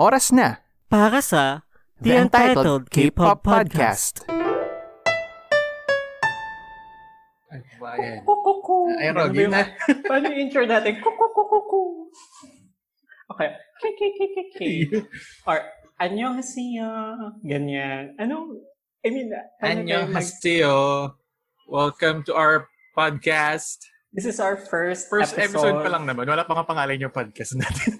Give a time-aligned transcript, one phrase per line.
[0.00, 1.68] Oras na Para sa
[2.00, 4.24] The Untitled K-Pop Podcast.
[7.52, 8.24] Ay, bayan.
[8.96, 9.68] Ay, Ano Rog, yun na.
[10.08, 11.04] Paano yung intro natin?
[11.04, 12.08] Kukukukuku.
[13.28, 13.50] Okay.
[13.84, 14.72] Kikikikiki.
[15.52, 15.68] Or,
[16.00, 16.88] annyeonghaseyo.
[17.44, 18.16] Ganyan.
[18.16, 18.56] Ano?
[19.04, 21.12] I mean, mag- Annyeonghaseyo.
[21.68, 23.84] Welcome to our podcast.
[24.16, 25.84] This is our first, First episode, episode.
[25.84, 26.24] pa lang naman.
[26.24, 27.99] Wala pa nga pangalan yung podcast natin.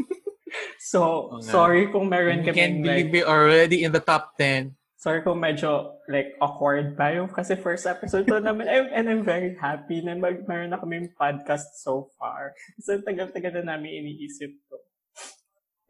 [0.90, 1.54] So, nga.
[1.54, 4.74] sorry kung meron You can't kami believe like, we already in the top 10.
[5.00, 8.66] sorry kung medyo like awkward pa yung kasi first episode to namin.
[8.66, 12.58] And, and I'm very happy na mag, meron na kami podcast so far.
[12.82, 14.76] So, tagal-tagal na namin iniisip to.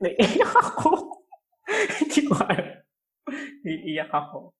[0.04, 1.16] Naiiyak ako.
[2.04, 2.78] Hindi ko alam.
[3.64, 4.52] Naiiyak ako.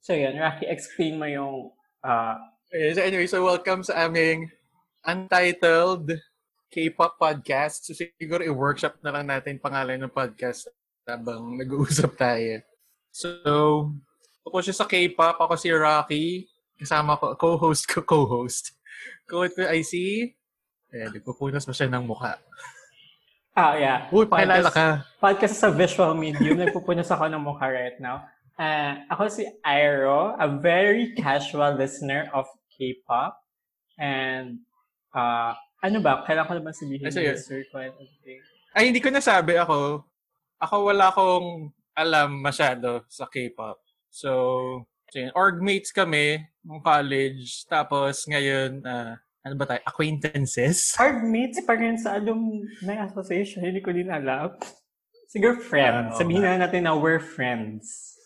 [0.00, 0.40] So, yan.
[0.40, 2.40] Rocky, explain mo yung uh,
[2.72, 4.48] so anyway, so welcome sa aming
[5.04, 6.18] untitled
[6.68, 7.88] K-pop podcast.
[7.88, 10.68] So siguro i-workshop na lang natin pangalan ng podcast
[11.08, 12.60] habang nag-uusap tayo.
[13.08, 13.28] So,
[14.44, 15.40] ako siya sa K-pop.
[15.40, 16.44] Ako si Rocky.
[16.76, 18.76] Kasama ko, co-host ko, co-host.
[19.24, 20.36] Co-host ko ay si...
[20.88, 22.36] Eh, nagpupunas pa siya ng mukha.
[23.58, 24.06] Ah, yeah.
[24.14, 25.02] Uy, pakilala ka.
[25.18, 26.56] Podcast sa visual medium.
[26.62, 28.22] Nagpupunas ako ng mukha right now.
[28.54, 33.34] Uh, ako si Airo, a very casual listener of K-pop.
[33.98, 34.62] And,
[35.10, 36.26] uh, ano ba?
[36.26, 37.30] Kailangan ko naman sabihin sige.
[37.30, 38.40] yung circle and everything.
[38.74, 40.02] Ay, hindi ko nasabi ako.
[40.58, 43.78] Ako wala akong alam masyado sa K-pop.
[44.10, 44.30] So,
[45.10, 47.66] so yun, orgmates kami nung college.
[47.70, 49.82] Tapos ngayon, ah, ano ba tayo?
[49.86, 50.92] Acquaintances?
[51.00, 53.62] Hardmates pa rin sa alumni association.
[53.62, 54.54] Hindi ko din alam.
[55.30, 56.16] Siguro friends.
[56.16, 58.16] oo Sabihin na natin na we're friends.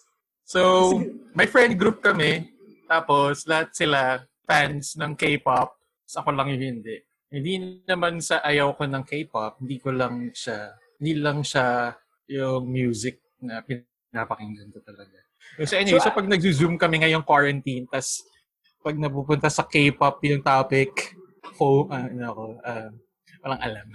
[0.47, 0.92] So,
[1.33, 2.53] may friend group kami.
[2.86, 5.73] Tapos, lahat sila fans ng K-pop.
[6.05, 7.00] So, ako lang yung hindi.
[7.33, 9.64] Hindi naman sa ayaw ko ng K-pop.
[9.64, 11.97] Hindi ko lang siya, hindi lang siya
[12.28, 15.16] yung music na pinapakinggan ko talaga.
[15.64, 18.20] So, anyway, so, So, pag nag-zoom kami ngayong quarantine, tas
[18.84, 21.17] pag napupunta sa K-pop yung topic,
[21.56, 22.90] ko, ah, ano ako, ah,
[23.42, 23.86] walang alam.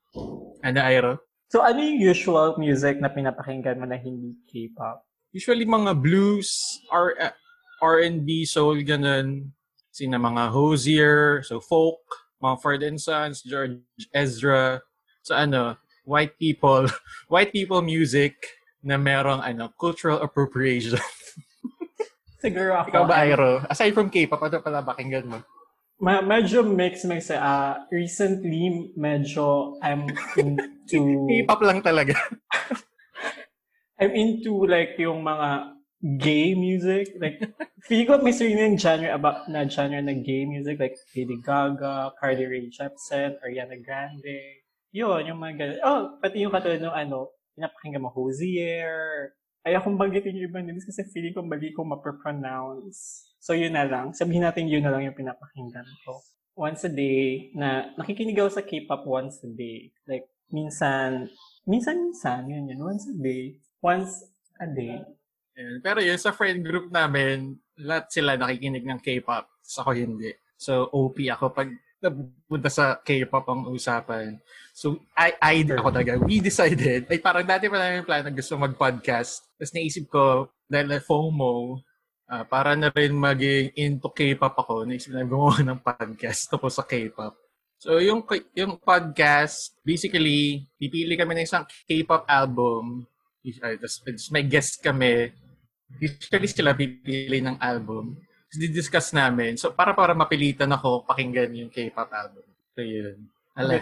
[0.66, 1.12] ano, Airo?
[1.50, 5.08] So, ano yung usual music na pinapakinggan mo na hindi K-pop?
[5.32, 7.34] usually mga blues, R uh,
[7.78, 9.54] R&B, soul, ganun.
[9.94, 12.02] Sina mga Hosier, so folk,
[12.38, 13.82] Mumford and Sons, George
[14.14, 14.82] Ezra.
[15.22, 15.76] So ano,
[16.08, 16.86] white people,
[17.32, 18.34] white people music
[18.82, 20.98] na merong ano, cultural appropriation.
[22.42, 22.88] Siguro ako.
[22.94, 23.52] Ikaw ba, Airo?
[23.66, 25.38] Aside from K-pop, ano pala pakinggan mo?
[25.98, 30.06] Ma- medyo mix mix uh, recently medyo I'm
[30.38, 30.98] into
[31.30, 32.14] K-pop lang talaga.
[33.98, 37.42] I'm into like yung mga gay music like
[37.86, 42.14] feeling ko may sarili ng genre about na genre na gay music like Lady Gaga,
[42.18, 44.62] Cardi Rae Jepsen, Ariana Grande.
[44.94, 45.80] Yun, yung mga ganun.
[45.84, 49.32] Oh, pati yung katulad ng ano, pinapakinggan mo Hosier.
[49.66, 53.28] Ayaw kong banggitin yung ibang names kasi feeling ko mali ko mapropronounce.
[53.42, 54.14] So yun na lang.
[54.14, 56.22] Sabihin natin yun na lang yung pinapakinggan ko.
[56.58, 59.94] Once a day, na nakikinig ako sa K-pop once a day.
[60.10, 61.30] Like, minsan,
[61.70, 63.62] minsan-minsan, yun yun, once a day.
[63.78, 64.26] Once
[64.58, 65.06] a day.
[65.58, 65.82] Ayan.
[65.82, 69.50] Pero yun, sa friend group namin, lahat sila nakikinig ng K-pop.
[69.58, 70.30] Sa ako hindi.
[70.54, 71.66] So, OP ako pag
[71.98, 74.38] napunta sa K-pop ang usapan.
[74.70, 78.54] So, I, I, ako talaga, we decided, ay parang dati pa namin plan na gusto
[78.54, 79.50] mag-podcast.
[79.58, 81.82] Tapos naisip ko, dahil na FOMO,
[82.30, 86.86] ah, para na rin maging into K-pop ako, naisip na gumawa ng podcast tapos sa
[86.86, 87.34] K-pop.
[87.82, 88.22] So, yung,
[88.54, 93.06] yung podcast, basically, pipili kami ng isang K-pop album.
[93.42, 95.30] Tapos may guest kami.
[95.96, 98.20] Usually sila pipili ng album.
[98.20, 99.56] Tapos di-discuss namin.
[99.56, 102.44] So, para para mapilitan ako pakinggan yung K-pop album.
[102.76, 103.28] So, yun.
[103.56, 103.80] Alam.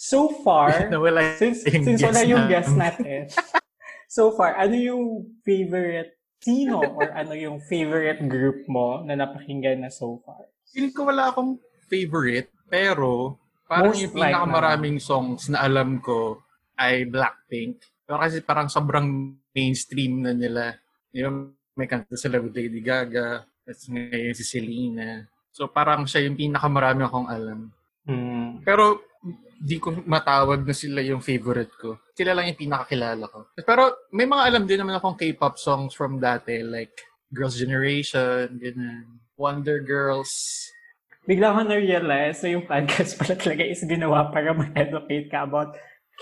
[0.00, 2.52] So far, Nawala since, since wala yung namin.
[2.56, 3.20] guest natin,
[4.16, 9.92] so far, ano yung favorite sino or ano yung favorite group mo na napakinggan na
[9.92, 10.48] so far?
[10.72, 13.36] Feeling ko wala akong favorite, pero
[13.68, 16.40] parang Most yung like pinakamaraming songs na alam ko
[16.80, 17.84] ay Blackpink.
[18.08, 20.80] Pero kasi parang sobrang mainstream na nila.
[21.14, 25.26] Yung may kanta sila with Lady Gaga, tapos ngayon si Selena.
[25.50, 27.70] So parang siya yung pinakamarami akong alam.
[28.06, 28.62] Hmm.
[28.62, 29.02] Pero
[29.60, 32.00] di ko matawag na sila yung favorite ko.
[32.16, 33.52] Sila lang yung pinakakilala ko.
[33.60, 36.94] Pero may mga alam din naman akong K-pop songs from dati like
[37.30, 39.20] Girls' Generation, ganun.
[39.38, 40.28] Wonder Girls.
[41.28, 45.76] Bigla ko na-realize na yung podcast pala talaga is ginawa para ma-educate ka about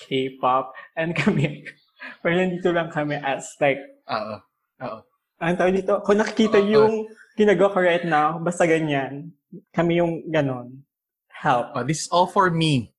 [0.04, 1.64] K-pop and kami.
[2.22, 3.80] Pero nandito lang kami as like,
[4.10, 4.42] Oo.
[4.80, 4.98] Oo.
[5.38, 6.66] ang tawag dito, kung nakikita Oo.
[6.66, 6.92] yung
[7.34, 9.30] ginagawa ko right now, basta ganyan,
[9.70, 10.82] kami yung ganon.
[11.30, 11.70] Help.
[11.72, 12.90] Oh, this is all for me.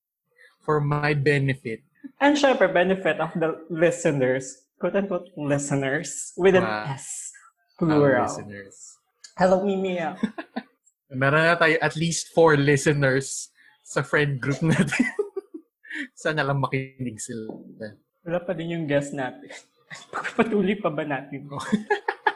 [0.64, 1.84] For my benefit.
[2.20, 6.96] And syempre, benefit of the listeners, quote-unquote listeners, with an Wow.
[6.96, 7.32] S,
[7.76, 8.24] plural.
[8.24, 8.96] listeners.
[9.36, 10.16] Hello, Mimia.
[11.12, 13.50] Meron na tayo at least four listeners
[13.84, 15.10] sa friend group natin.
[16.16, 17.50] Sana lang makinig sila.
[18.24, 19.50] Wala pa din yung guest natin.
[20.14, 21.50] Pagpatuloy pa ba natin?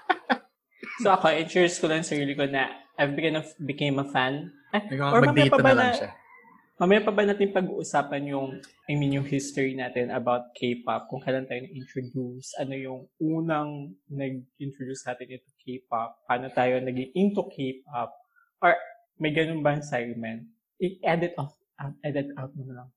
[1.04, 4.54] so ako, introduce ko lang sarili ko na I've became a, became a fan.
[4.74, 6.12] Eh, or mamaya pa ba na na- siya.
[6.74, 8.58] Mamaya pa ba natin pag-uusapan yung,
[8.90, 11.06] I mean, yung history natin about K-pop?
[11.06, 12.58] Kung kailan tayo na-introduce?
[12.58, 16.26] Ano yung unang nag-introduce natin into K-pop?
[16.26, 18.10] Paano tayo naging into K-pop?
[18.66, 18.74] Or
[19.22, 20.50] may ganun ba ang segment?
[20.82, 21.54] I-edit off.
[21.78, 22.90] ah, edit out mo na lang.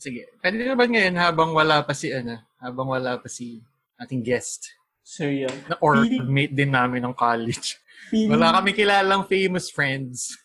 [0.00, 0.24] Sige.
[0.40, 3.60] Pwede naman ngayon habang wala pa si, ano, habang wala pa si
[3.98, 4.70] ating guest.
[5.02, 5.52] So yun.
[5.66, 7.76] Na org-mate din namin ng college.
[8.08, 10.36] Feeling- Wala kami kilalang famous friends.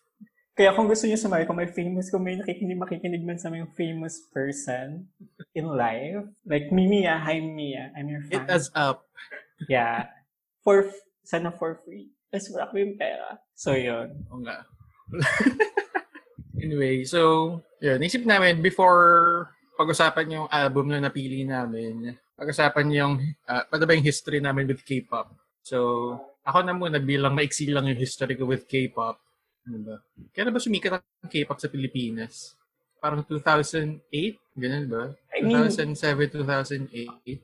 [0.53, 3.73] Kaya kung gusto niyo sumali, kung may famous, kung may nakikinig, makikinig man sa mga
[3.73, 5.09] famous person
[5.57, 8.53] in life, like me, Mia, hi Mia, I'm your It fan.
[8.53, 9.09] us up.
[9.65, 10.13] Yeah.
[10.61, 10.93] For,
[11.25, 12.13] sana for free.
[12.29, 13.41] Tapos wala ko yung pera.
[13.57, 14.13] So, yun.
[14.29, 14.61] Oo nga.
[16.63, 17.99] anyway, so, yun.
[18.01, 23.13] Isip namin, before pag-usapan yung album na napili namin, pag-usapan yung,
[23.47, 25.31] uh, ano ba yung history namin with K-pop.
[25.63, 25.77] So,
[26.43, 29.15] ako na muna bilang maiksi lang yung history ko with K-pop.
[29.63, 29.95] Ano ba?
[30.35, 32.59] Kaya na ba sumikat ang K-pop sa Pilipinas?
[32.99, 34.03] Parang 2008?
[34.59, 35.03] Ganun ba?
[35.31, 37.39] I mean- 2007, 2008?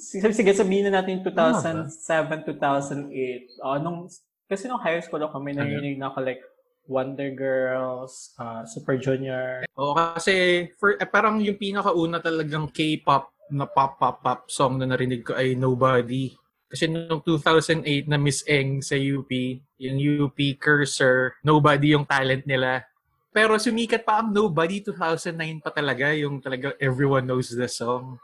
[0.00, 1.60] Sige, sige sabihin na natin Tama
[1.90, 3.60] 2007, 2008.
[3.60, 4.08] Uh, nung,
[4.46, 5.66] kasi nung high school ako, may Ano?
[5.66, 6.40] narinig na ako like
[6.86, 9.66] Wonder Girls, uh, Super Junior.
[9.74, 15.34] Oo, kasi for, eh, parang yung pinakauna talagang K-pop na pop-pop-pop song na narinig ko
[15.34, 16.34] ay Nobody.
[16.66, 19.30] Kasi noong 2008 na Miss Eng sa UP,
[19.78, 22.82] yung UP Cursor, Nobody yung talent nila.
[23.30, 28.18] Pero sumikat pa ang Nobody 2009 pa talaga, yung talaga everyone knows the song.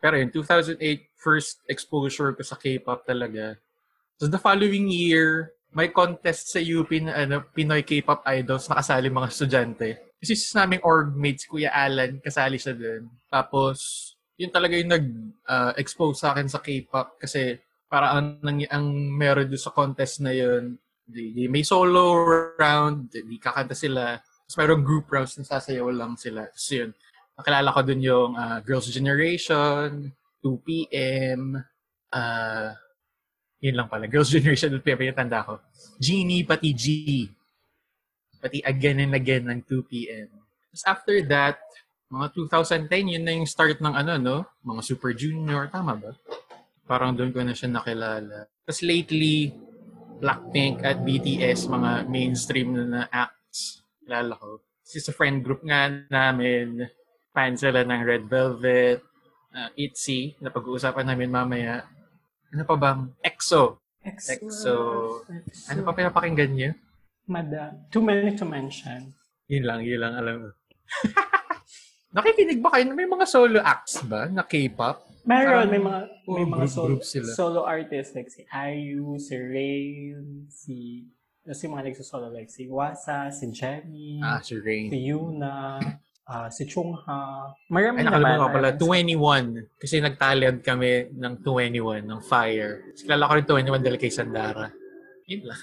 [0.00, 0.78] Pero yung 2008,
[1.14, 3.60] first exposure ko sa K-pop talaga.
[4.18, 9.08] So the following year, may contest sa UP na ano, Pinoy K-pop idols na kasali
[9.08, 9.88] mga estudyante.
[10.22, 13.10] Kasi sa naming org mates, Kuya Alan, kasali siya dun.
[13.26, 17.60] Tapos, yun talaga yung nag-expose sa akin sa K-pop kasi
[17.92, 18.40] para ang,
[18.72, 22.16] ang, meron doon sa contest na yun, di, di, may solo
[22.56, 24.16] round, di, di kakanta sila.
[24.16, 26.48] Tapos mayroong group rounds na sasayaw lang sila.
[26.48, 26.90] Tapos yun,
[27.36, 30.08] nakilala ko dun yung ah, Girls' Generation,
[30.40, 31.60] 2PM,
[32.16, 32.72] ah,
[33.60, 34.08] yun lang pala.
[34.08, 35.60] Girls' Generation, 2PM, yung tanda ko.
[36.00, 36.86] Genie, pati G.
[38.40, 40.32] Pati again and again ng 2PM.
[40.72, 41.60] Tapos after that,
[42.12, 44.36] mga 2010, yun na yung start ng ano, no?
[44.68, 46.12] Mga Super Junior, tama ba?
[46.84, 48.52] Parang doon ko na siya nakilala.
[48.68, 49.56] Tapos lately,
[50.20, 54.60] Blackpink at BTS, mga mainstream na na acts, kilala ko.
[54.84, 56.84] Kasi sa friend group nga namin,
[57.32, 59.00] fan sila ng Red Velvet,
[59.56, 61.88] uh, ITZY, na pag-uusapan namin mamaya.
[62.52, 63.08] Ano pa bang?
[63.24, 63.80] EXO.
[64.04, 64.76] EXO.
[65.72, 66.70] Ano pa pinapakinggan niyo?
[67.24, 67.88] Madam.
[67.88, 69.16] Too many to mention.
[69.48, 70.50] Yun lang, yun lang alam mo.
[72.12, 72.92] Nakikinig ba kayo?
[72.92, 75.08] May mga solo acts ba na K-pop?
[75.22, 77.30] Meron, Parang may mga, may puro mga group- solo, group sila.
[77.32, 80.18] solo artists like si IU, si Rain,
[80.50, 81.06] si,
[81.46, 84.90] yung mga nagsosolo like si Wasa, si Jenny, Ah, si Rain.
[84.90, 85.78] si Yuna,
[86.26, 87.54] ah, si Chungha.
[87.66, 88.18] Marami Ay, naman.
[88.18, 89.46] pala, marami- 21.
[89.78, 92.90] Kasi nagtalent kami ng 21, ng Fire.
[92.90, 94.68] Kasi kilala ko rin 21 dahil kay Sandara.
[95.24, 95.60] Yun lang.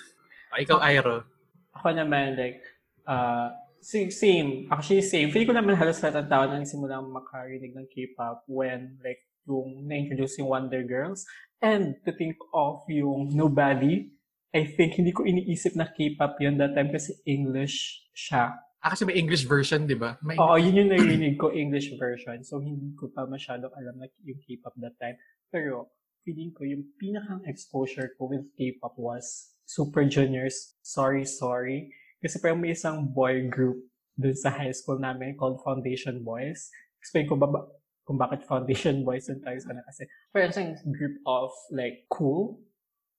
[0.49, 1.27] Ah, ikaw, Airo.
[1.75, 2.63] Ako naman, like,
[3.05, 4.67] uh, same.
[4.71, 5.31] Actually, same.
[5.31, 9.87] Feeling ko naman halos lahat ng tao nang simulang makarinig ng K-pop when, like, yung
[9.87, 11.25] na-introduce yung Wonder Girls.
[11.59, 14.13] And to think of yung Nobody,
[14.55, 18.55] I think hindi ko iniisip na K-pop yun that time kasi English siya.
[18.79, 20.15] Ah, kasi may English version, di ba?
[20.23, 22.39] May, Oo, yun yung narinig ko, English version.
[22.47, 25.19] So, hindi ko pa masyadong alam na yung K-pop that time.
[25.51, 25.91] Pero,
[26.23, 31.91] feeling ko, yung pinakang exposure ko with K-pop was Super Juniors, Sorry Sorry.
[32.19, 33.79] Kasi parang may isang boy group
[34.19, 36.67] dun sa high school namin called Foundation Boys.
[36.99, 37.63] Explain ko ba, ba
[38.03, 42.59] kung bakit Foundation Boys yung tayo sana kasi parang siyang group of like cool,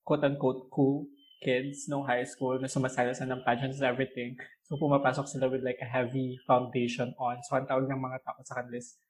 [0.03, 1.07] quote-unquote cool
[1.41, 4.37] kids nung high school na sumasali sa ng pageants and everything.
[4.69, 7.41] So, pumapasok sila with like a heavy foundation on.
[7.49, 9.01] So, ang tawag ng mga tao sa kanila is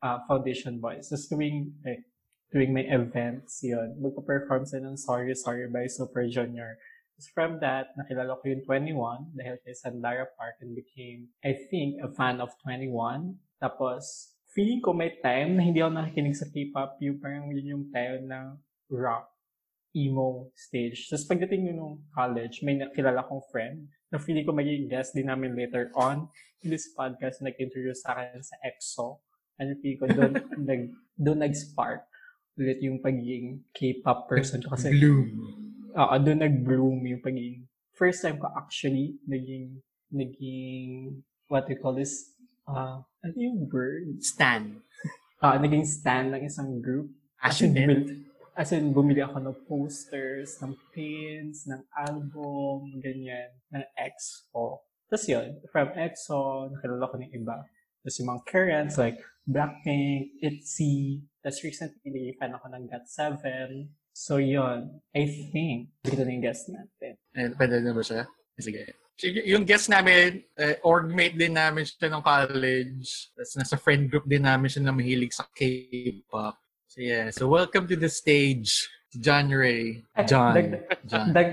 [0.00, 1.12] uh, foundation boys.
[1.12, 2.08] Tapos tuwing, eh,
[2.50, 6.80] tuwing may events, yun, magpa-perform sila ng Sorry Sorry by Super Junior.
[7.14, 12.00] Tapos from that, nakilala ko yung 21 dahil kay Sandara Park and became, I think,
[12.00, 13.36] a fan of 21.
[13.62, 17.84] Tapos, feeling ko may time na hindi ako nakikinig sa K-pop, yung parang yun yung
[17.92, 18.46] time ng
[18.92, 19.32] rock
[19.92, 21.08] emo stage.
[21.08, 25.28] Tapos pagdating nyo nung college, may nakilala kong friend na feeling ko magiging guest din
[25.28, 26.28] namin later on
[26.64, 29.20] in this podcast na nag-introduce sa akin sa EXO.
[29.60, 30.32] ano feel ko, doon,
[30.68, 32.08] nag, doon nag-spark
[32.56, 34.76] ulit yung pagiging K-pop person ko.
[34.76, 35.61] Kasi, Bloom.
[35.92, 41.20] Oo, doon nag-bloom yung pagiging, first time ko actually, naging, naging,
[41.52, 42.32] what we call this,
[42.64, 44.20] uh, ano yung word?
[44.20, 44.80] Stan.
[45.42, 47.10] Ah, naging stand ng isang group.
[47.42, 48.06] As in, Passionate.
[48.06, 54.86] bumili, as in, bumili ako ng posters, ng pins, ng album, ganyan, ng EXO.
[55.10, 57.58] Tapos yun, from EXO, nakilala ko ng iba.
[58.06, 63.42] Tapos yung mga currents, like Blackpink, ITZY, tapos recently, fan ako ng GOT7.
[64.12, 67.16] So yun, I think, dito na yung guest natin.
[67.32, 68.28] Eh, pwede na ba siya?
[68.60, 68.84] Sige.
[69.48, 73.32] Yung guest namin, eh, orgmate din namin siya nung college.
[73.32, 76.56] Tapos nasa friend group din namin siya na mahilig sa K-pop.
[76.92, 78.84] So yeah, so welcome to the stage,
[79.16, 80.04] John Ray.
[80.12, 80.52] Ay, John.
[80.52, 81.26] dag- John.
[81.32, 81.48] Dag,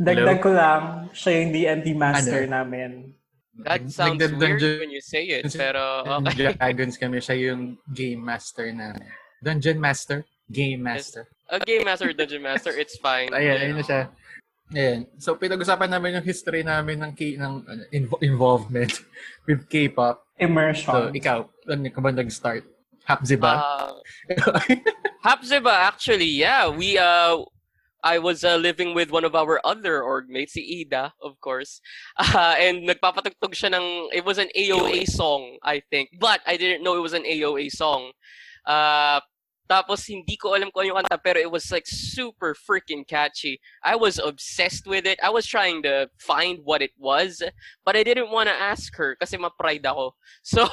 [0.00, 2.52] dagdag ko lang, siya yung D&D master Ano?
[2.64, 2.90] namin.
[3.68, 6.54] That sounds Nagdad- weird Dungeon- when you say it, pero okay.
[6.56, 9.10] Dragons kami, siya yung game master namin.
[9.44, 10.24] Dungeon master?
[10.48, 11.28] Game master.
[11.48, 13.32] A game master, dungeon master, it's fine.
[13.32, 14.02] Ayan, ayun na siya.
[14.74, 15.08] Ayan.
[15.16, 19.00] So, pinag-usapan namin yung history namin ng, K- ng invo- involvement
[19.48, 20.24] with K-pop.
[20.36, 21.08] Immersion.
[21.08, 22.68] So, ikaw, ano ka ba nag-start?
[23.08, 23.56] Hapzi ba?
[23.56, 23.92] Uh,
[25.24, 26.68] Hapziba, actually, yeah.
[26.68, 27.40] We uh
[28.04, 31.80] I was uh, living with one of our other org mates, si Ida, of course.
[32.18, 36.10] Uh, and nagpapatugtog siya ng, it was an AOA song, I think.
[36.20, 38.12] But I didn't know it was an AOA song.
[38.66, 39.20] Uh,
[39.68, 43.60] tapos hindi ko alam kung ano yung kanta, pero it was like super freaking catchy.
[43.84, 45.20] I was obsessed with it.
[45.22, 47.42] I was trying to find what it was,
[47.84, 50.16] but I didn't want to ask her kasi ma-pride ako.
[50.48, 50.64] So,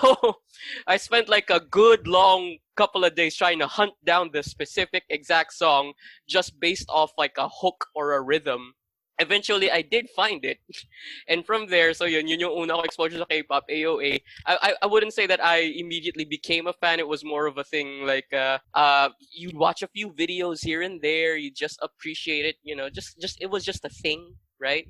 [0.88, 5.04] I spent like a good long couple of days trying to hunt down the specific
[5.10, 5.94] exact song
[6.28, 8.74] just based off like a hook or a rhythm.
[9.20, 10.60] Eventually, I did find it.
[11.28, 14.22] And from there, so yun, yun yung una ko exposure K-pop, AOA.
[14.46, 17.00] I, I, I wouldn't say that I immediately became a fan.
[17.00, 20.82] It was more of a thing like, uh, uh, you'd watch a few videos here
[20.82, 21.38] and there.
[21.38, 24.86] You just appreciate it, you know, just, just, it was just a thing, right?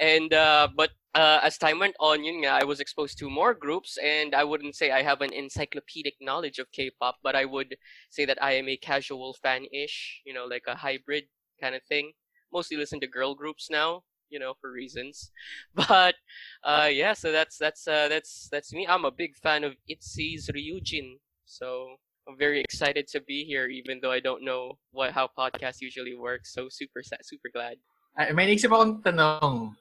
[0.00, 3.54] And, uh, but, uh, as time went on, yun nga, I was exposed to more
[3.54, 7.76] groups and I wouldn't say I have an encyclopedic knowledge of K-pop, but I would
[8.10, 11.24] say that I am a casual fan-ish, you know, like a hybrid
[11.60, 12.12] kind of thing.
[12.52, 15.30] Mostly listen to girl groups now, you know, for reasons.
[15.74, 16.16] But
[16.64, 18.86] uh yeah, so that's that's uh that's that's me.
[18.86, 21.18] I'm a big fan of ITZY's Ryujin.
[21.44, 21.96] So
[22.28, 26.14] I'm very excited to be here even though I don't know what how podcast usually
[26.14, 26.52] works.
[26.52, 27.78] So super super glad.
[28.18, 29.78] Ay, may naisip akong tanong.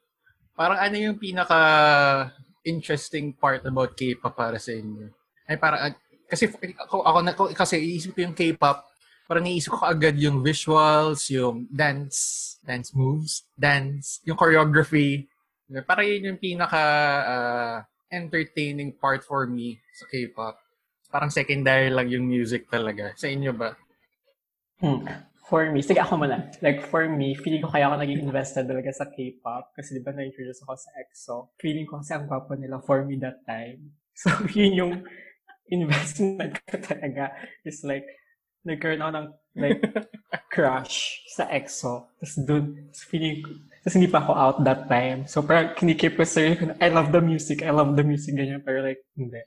[0.54, 5.10] Parang ano yung pinaka-interesting part about K-pop para sa inyo?
[5.50, 5.98] Ay, parang,
[6.30, 8.86] kasi ako, ako, ako kasi iisip ko yung K-pop,
[9.28, 15.28] parang naisip ko agad yung visuals, yung dance, dance moves, dance, yung choreography.
[15.84, 16.84] Parang yun yung pinaka
[17.28, 20.56] ah, entertaining part for me sa K-pop.
[21.12, 23.12] Parang secondary lang yung music talaga.
[23.20, 23.76] Sa inyo ba?
[24.80, 25.04] Hmm.
[25.48, 26.52] For me, sige ako muna.
[26.60, 30.12] Like, for me, feeling ko kaya ako naging invested talaga sa K-pop kasi di ba
[30.12, 31.36] na-introduce ako sa EXO.
[31.56, 33.92] Feeling ko kasi ang gwapo nila for me that time.
[34.18, 34.96] So, yun yung
[35.70, 37.38] investment ko talaga.
[37.62, 38.10] Is like,
[38.68, 39.28] nagkaroon ako ng
[39.64, 39.82] like,
[40.52, 42.12] crush sa EXO.
[42.20, 43.42] Tapos dun, tapos feeling
[43.88, 45.24] tapos hindi pa ako out that time.
[45.32, 48.60] So, parang kinikip ko sa ko I love the music, I love the music, ganyan.
[48.60, 49.40] Pero like, hindi.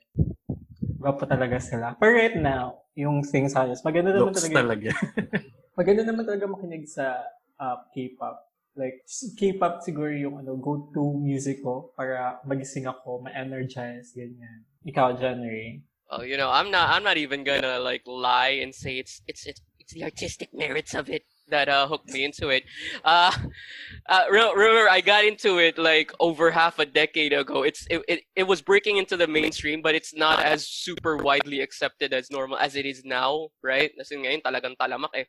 [0.97, 1.93] Gwapo talaga sila.
[2.01, 4.57] But right now, yung things sa maganda naman Looks talaga.
[4.57, 4.89] talaga.
[5.77, 7.21] Maganda naman talaga makinig sa
[7.61, 8.41] uh, K-pop.
[8.73, 9.05] Like,
[9.37, 14.65] K-pop siguro yung ano, go-to music ko para magising ako, ma-energize, ganyan.
[14.89, 15.85] Ikaw, January.
[16.11, 19.45] Well, you know, I'm not I'm not even gonna like lie and say it's it's
[19.47, 22.63] it's, it's the artistic merits of it that uh, hooked me into it.
[23.05, 23.31] Uh,
[24.09, 27.63] uh, remember, I got into it like over half a decade ago.
[27.63, 31.61] It's it, it, it was breaking into the mainstream, but it's not as super widely
[31.61, 33.91] accepted as normal as it is now, right?
[33.97, 35.25] Kasi ngayon talagang talamak eh.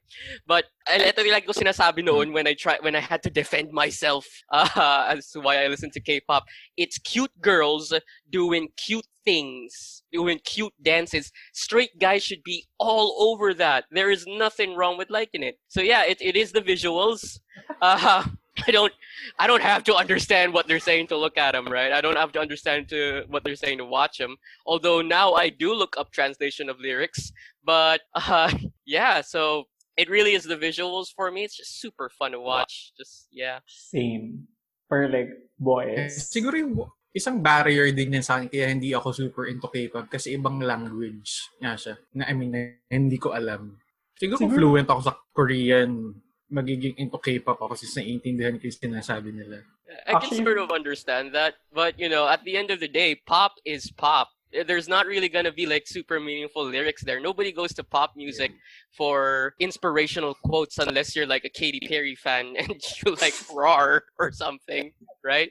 [0.46, 3.70] But ito yung like ko sinasabi noon when I try when I had to defend
[3.70, 6.42] myself uh, as to why I listen to K-pop.
[6.76, 7.94] It's cute girls
[8.30, 11.32] doing cute things, doing cute dances.
[11.52, 13.84] Straight guys should be all over that.
[13.90, 15.58] There is nothing wrong with liking it.
[15.68, 17.40] So yeah, it, it is the visuals.
[17.80, 18.24] Uh,
[18.66, 18.92] I don't
[19.38, 21.92] I don't have to understand what they're saying to look at them, right?
[21.92, 24.36] I don't have to understand to what they're saying to watch them.
[24.66, 27.32] Although now I do look up translation of lyrics,
[27.64, 28.52] but uh,
[28.84, 29.64] yeah, so
[29.96, 31.44] it really is the visuals for me.
[31.44, 32.92] It's just super fun to watch.
[32.96, 33.60] Just yeah.
[33.66, 34.46] Same.
[34.88, 36.28] For like, boys.
[36.28, 36.76] siguro yung
[37.12, 41.52] isang barrier din yan sa akin kaya hindi ako super into K-pop kasi ibang language
[41.60, 42.00] nga siya.
[42.16, 43.76] Na, I mean, na, hindi ko alam.
[44.16, 46.16] Siguro, kung Siguro- fluent ako sa Korean,
[46.48, 49.60] magiging into K-pop ako kasi naiintindihan ko yung sinasabi nila.
[50.08, 52.88] I can Actually- sort of understand that, but you know, at the end of the
[52.88, 54.32] day, pop is pop.
[54.66, 57.20] There's not really gonna be like super meaningful lyrics there.
[57.20, 58.52] Nobody goes to pop music
[58.92, 64.32] for inspirational quotes unless you're like a Katy Perry fan and you like roar or
[64.32, 64.92] something,
[65.24, 65.50] right?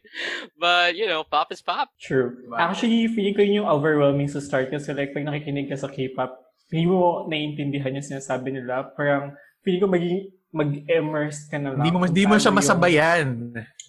[0.59, 1.89] But you know, pop is pop.
[1.99, 2.37] True.
[2.45, 2.59] Diba?
[2.59, 6.37] Actually, feeling ko yun yung overwhelming sa start kasi like pag nakikinig ka sa K-pop,
[6.71, 8.93] hindi mo naiintindihan yung sinasabi nila.
[8.95, 9.33] Parang
[9.65, 10.17] feeling ko maging
[10.51, 11.83] mag-immerse ka na lang.
[11.83, 13.27] Hindi mo, hindi mo siya yung- masabayan.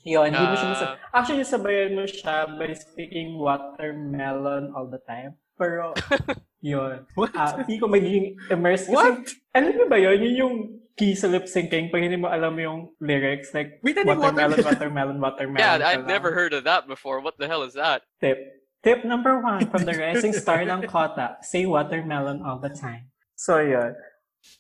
[0.02, 0.99] Yun, hindi mo siya masabayan.
[1.14, 5.38] Actually, sabayan mo siya by speaking watermelon all the time.
[5.54, 5.94] Pero,
[6.61, 7.06] yun.
[7.14, 7.30] What?
[7.38, 8.90] Ah, feeling ko magiging immersed.
[8.90, 9.30] Kasi, What?
[9.54, 10.18] alam mo ba yun?
[10.18, 10.56] Yun yung
[10.99, 13.54] key sa lip syncing pag hindi mo alam yung lyrics.
[13.54, 14.66] Like, Wait, ano watermelon, watermelon?
[14.66, 15.62] watermelon, watermelon.
[15.62, 17.23] Yeah, I've never heard of that before.
[17.23, 18.02] What the hell is that?
[18.18, 18.42] Tip.
[18.82, 23.14] Tip number one from the rising star ng Kota, say watermelon all the time.
[23.38, 23.94] So, yun.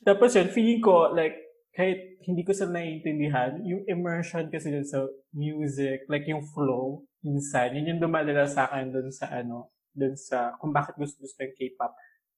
[0.06, 1.34] Tapos yun, feeling ko, like,
[1.72, 7.72] kahit hindi ko sila naiintindihan, yung immersion kasi dun sa music, like yung flow, minsan,
[7.72, 11.56] yun yung dumadala sa akin dun sa ano, dun sa, kung bakit gusto gusto yung
[11.56, 11.92] K-pop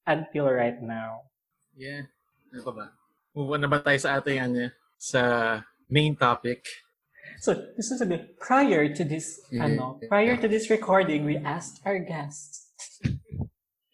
[0.06, 1.26] until right now.
[1.74, 2.06] Yeah.
[2.54, 2.86] Ano pa ba?
[3.34, 5.20] Move on na ba tayo sa ating ano, sa
[5.90, 6.62] main topic?
[7.42, 9.66] So, gusto sabihin, prior to this, Yeah.
[9.66, 12.70] ano, prior to this recording, we asked our guests,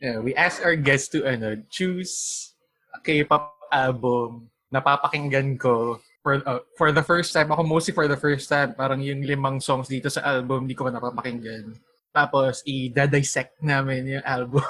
[0.01, 2.57] Yeah, we asked our guests to ano, choose
[2.97, 7.51] a K-pop album na papakinggan ko for uh, for the first time.
[7.51, 8.73] Ako mostly for the first time.
[8.73, 11.75] Parang yung limang songs dito sa album, di ko pa napapakinggan.
[12.11, 14.67] Tapos, i-dissect namin yung album.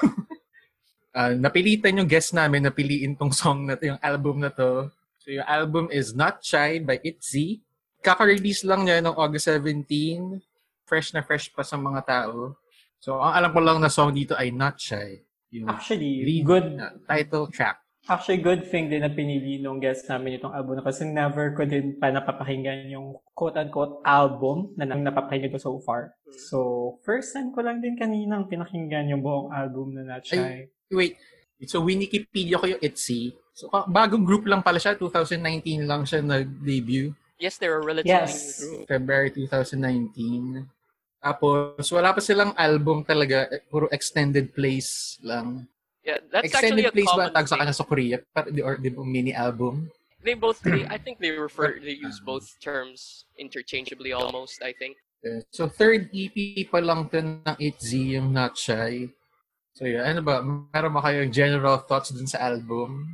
[1.17, 4.93] uh, napilitan yung guest namin na piliin tong song na to, yung album na to.
[5.21, 7.65] So, yung album is Not Shy by ITZY.
[8.01, 10.41] Kaka-release lang niya noong August 17.
[10.85, 12.57] Fresh na fresh pa sa mga tao.
[13.01, 15.25] So, ang alam ko lang na song dito ay Not Shy.
[15.57, 16.77] Yung actually, good
[17.09, 17.81] title track.
[18.09, 21.69] Actually, good thing din na pinili nung guest namin itong album na kasi never ko
[21.69, 26.17] din pa napapakinggan yung quote-unquote album na nang napapakinggan ko so far.
[26.49, 30.73] So, first time ko lang din kaninang pinakinggan yung buong album na Natchay.
[30.89, 31.21] Wait,
[31.69, 33.37] so Wikipedia ko yung ITZY.
[33.53, 34.97] So, ah, bagong group lang pala siya.
[34.97, 37.13] 2019 lang siya nag-debut.
[37.37, 38.65] Yes, they're a relatively Yes.
[38.65, 38.89] new group.
[38.89, 40.65] February 2019.
[41.21, 43.45] Tapos, wala pa silang album talaga.
[43.53, 45.69] eh, Puro extended plays lang.
[46.11, 48.19] Yeah, that's actually extended a plays ba common ang tag sa kanya sa Korea?
[48.67, 49.95] Or di ba mini album?
[50.27, 54.59] They both, they, I think they refer, they use both terms interchangeably almost.
[54.61, 54.99] I think.
[55.55, 59.09] So, third EP pa lang to ng ITZY, yung Not Shy.
[59.77, 60.43] So, yeah, ano ba?
[60.43, 63.07] Meron ba kayong general thoughts dun sa album?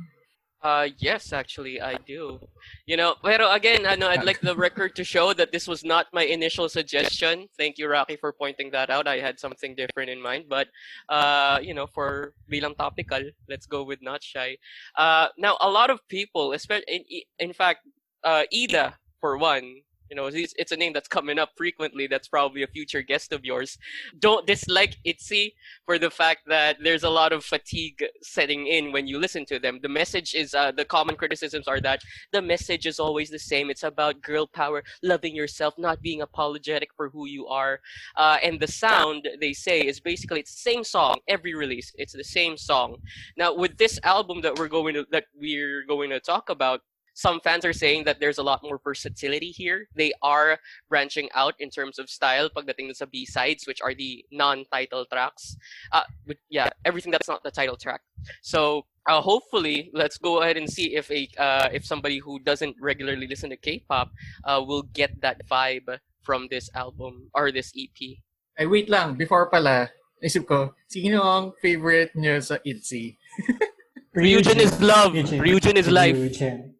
[0.63, 2.39] Uh, yes, actually, I do.
[2.85, 6.07] You know, pero again, ano, I'd like the record to show that this was not
[6.13, 7.47] my initial suggestion.
[7.57, 9.07] Thank you, Rocky, for pointing that out.
[9.07, 10.67] I had something different in mind, but
[11.09, 14.57] uh, you know, for bilang topical, let's go with Not Shy.
[14.97, 17.03] Uh, now, a lot of people, especially in,
[17.37, 17.85] in fact,
[18.23, 19.81] uh, Ida for one.
[20.09, 22.07] You know, it's, it's a name that's coming up frequently.
[22.07, 23.77] That's probably a future guest of yours.
[24.19, 25.53] Don't dislike ITZY
[25.85, 29.59] for the fact that there's a lot of fatigue setting in when you listen to
[29.59, 29.79] them.
[29.81, 33.69] The message is uh, the common criticisms are that the message is always the same.
[33.69, 37.79] It's about girl power, loving yourself, not being apologetic for who you are,
[38.15, 41.93] uh, and the sound they say is basically it's the same song every release.
[41.97, 42.97] It's the same song.
[43.37, 46.81] Now with this album that we're going to that we're going to talk about.
[47.17, 49.89] Some fans are saying that there's a lot more versatility here.
[49.97, 55.09] They are branching out in terms of style pagdating sa B-sides, which are the non-title
[55.09, 55.57] tracks.
[55.91, 58.01] Uh, but yeah, everything that's not the title track.
[58.45, 62.77] So uh, hopefully, let's go ahead and see if a uh, if somebody who doesn't
[62.77, 64.13] regularly listen to K-pop
[64.45, 65.89] uh, will get that vibe
[66.21, 68.21] from this album or this E EP.
[68.61, 69.17] I wait lang.
[69.17, 69.89] Before pala,
[70.21, 73.17] isip ko, sino ang favorite niyo sa ITZY?
[74.13, 75.17] Ryujin is love.
[75.17, 76.13] Ryujin is life.
[76.13, 76.76] Ryujin.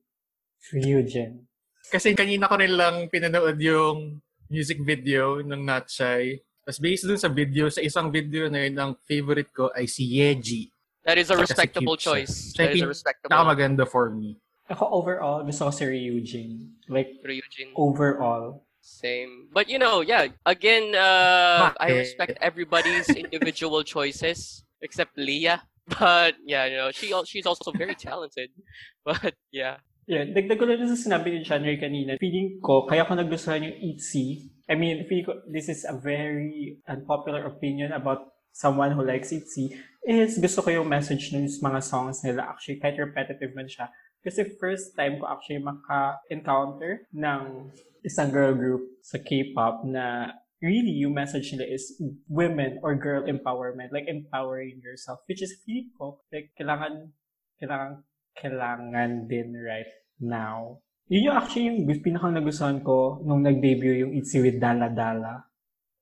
[0.73, 1.47] Ryujin.
[1.87, 4.19] Kasi kanina ko rin lang pinanood yung
[4.51, 6.39] music video ng Not Shy.
[6.67, 10.19] Tapos based dun sa video, sa isang video na yun, ang favorite ko ay si
[10.19, 10.67] Yeji.
[11.07, 12.51] That is a respectable choice.
[12.51, 14.35] Siya That is a respectable Nakamaganda for me.
[14.67, 16.75] Ako overall, gusto ko si Ryujin.
[16.91, 17.71] Like, Ryujin.
[17.79, 18.67] overall.
[18.83, 19.47] Same.
[19.51, 20.27] But you know, yeah.
[20.45, 25.63] Again, uh, I respect everybody's individual choices except Leah.
[25.87, 28.51] But yeah, you know, she she's also very talented.
[29.07, 29.79] But yeah.
[30.07, 32.15] Yeah, dagdag ko lang sa sinabi ni January kanina.
[32.15, 34.55] Feeling ko, kaya ko nagustuhan yung ITZY.
[34.71, 39.75] I mean, feeling ko, this is a very unpopular opinion about someone who likes ITZY.
[40.07, 42.47] Is gusto ko yung message ng mga songs nila.
[42.47, 43.91] Actually, kahit repetitive man siya.
[44.23, 47.67] Kasi first time ko actually maka-encounter ng
[48.07, 50.31] isang girl group sa K-pop na
[50.63, 51.99] really yung message nila is
[52.31, 53.91] women or girl empowerment.
[53.91, 55.19] Like empowering yourself.
[55.27, 57.11] Which is feeling ko, like kailangan,
[57.59, 58.06] kailangan
[58.37, 59.89] kailangan din right
[60.21, 60.79] now.
[61.09, 65.47] Yun yung actually yung pinakang nagustuhan ko nung nag-debut yung ITZY with Dala Dala.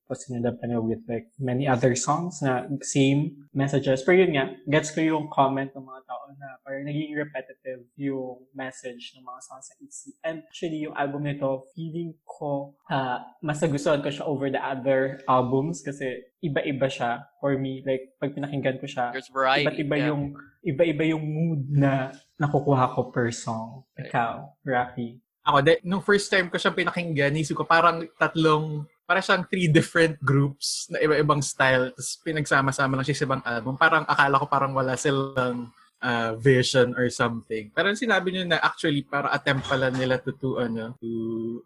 [0.05, 4.05] tapos sinundan pa nila with like many other songs na same messages.
[4.05, 8.45] Pero yun nga, gets ko yung comment ng mga tao na parang naging repetitive yung
[8.53, 10.09] message ng mga songs sa ITZY.
[10.21, 15.25] And actually, yung album nito, feeling ko uh, mas nagustuhan ko siya over the other
[15.25, 17.81] albums kasi iba-iba siya for me.
[17.81, 20.13] Like, pag pinakinggan ko siya, iba't iba yeah.
[20.13, 23.83] yung iba-iba yung mood na nakukuha ko per song.
[23.95, 25.19] Ikaw, Rocky.
[25.45, 29.69] Ako, de, nung first time ko siyang pinakinggan, isip ko parang tatlong, para siyang three
[29.69, 31.93] different groups na iba-ibang style.
[31.93, 33.77] Tapos pinagsama-sama lang siya sa ibang album.
[33.77, 35.69] Parang akala ko parang wala silang
[36.01, 37.69] uh, vision or something.
[37.69, 41.09] Pero sinabi niyo na actually para attempt pala nila to, to ano, to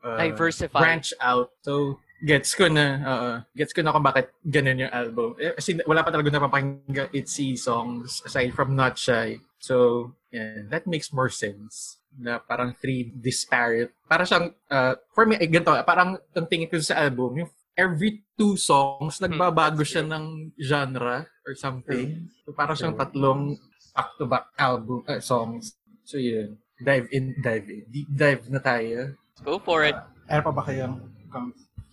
[0.04, 0.76] uh, Diversify.
[0.84, 1.56] branch out.
[1.64, 5.40] So, gets ko na, uh, gets ko na kung bakit ganun yung album.
[5.40, 9.40] Eh, Kasi wala pa talaga napapakinggan ITZY songs aside from Not Shy.
[9.64, 13.94] So, yeah, that makes more sense na parang three disparate.
[14.10, 18.26] Para siyang, uh, for me, eh, ganito, parang ang tingin ko sa album, yung every
[18.36, 20.14] two songs, nagbabago that's siya true.
[20.14, 20.26] ng
[20.60, 22.28] genre or something.
[22.44, 23.56] So, parang siyang tatlong
[23.96, 25.78] back-to-back album, uh, songs.
[26.04, 26.60] So, yun.
[26.80, 27.84] Dive in, dive in.
[27.92, 29.16] Deep dive na tayo.
[29.44, 29.96] Go for it.
[30.32, 31.04] Ano pa ba kayang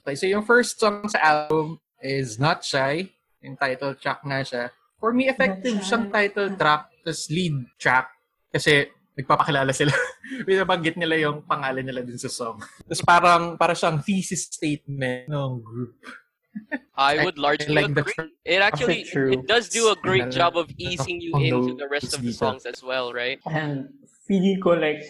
[0.07, 3.11] Okay, so yung first song sa album is Not Shy.
[3.43, 4.65] Yung title track nga siya.
[5.03, 8.16] For me, effective siyang title track, tas lead track.
[8.57, 9.93] Kasi nagpapakilala sila.
[10.49, 12.57] Binabanggit nila yung pangalan nila dun sa song.
[12.89, 16.01] Tapos parang, para siyang thesis statement ng group.
[16.97, 18.33] I would largely like the agree.
[18.49, 22.25] It actually it does do a great job of easing you into the rest of
[22.25, 23.37] the songs as well, right?
[23.45, 23.93] And
[24.25, 25.05] feeling ko like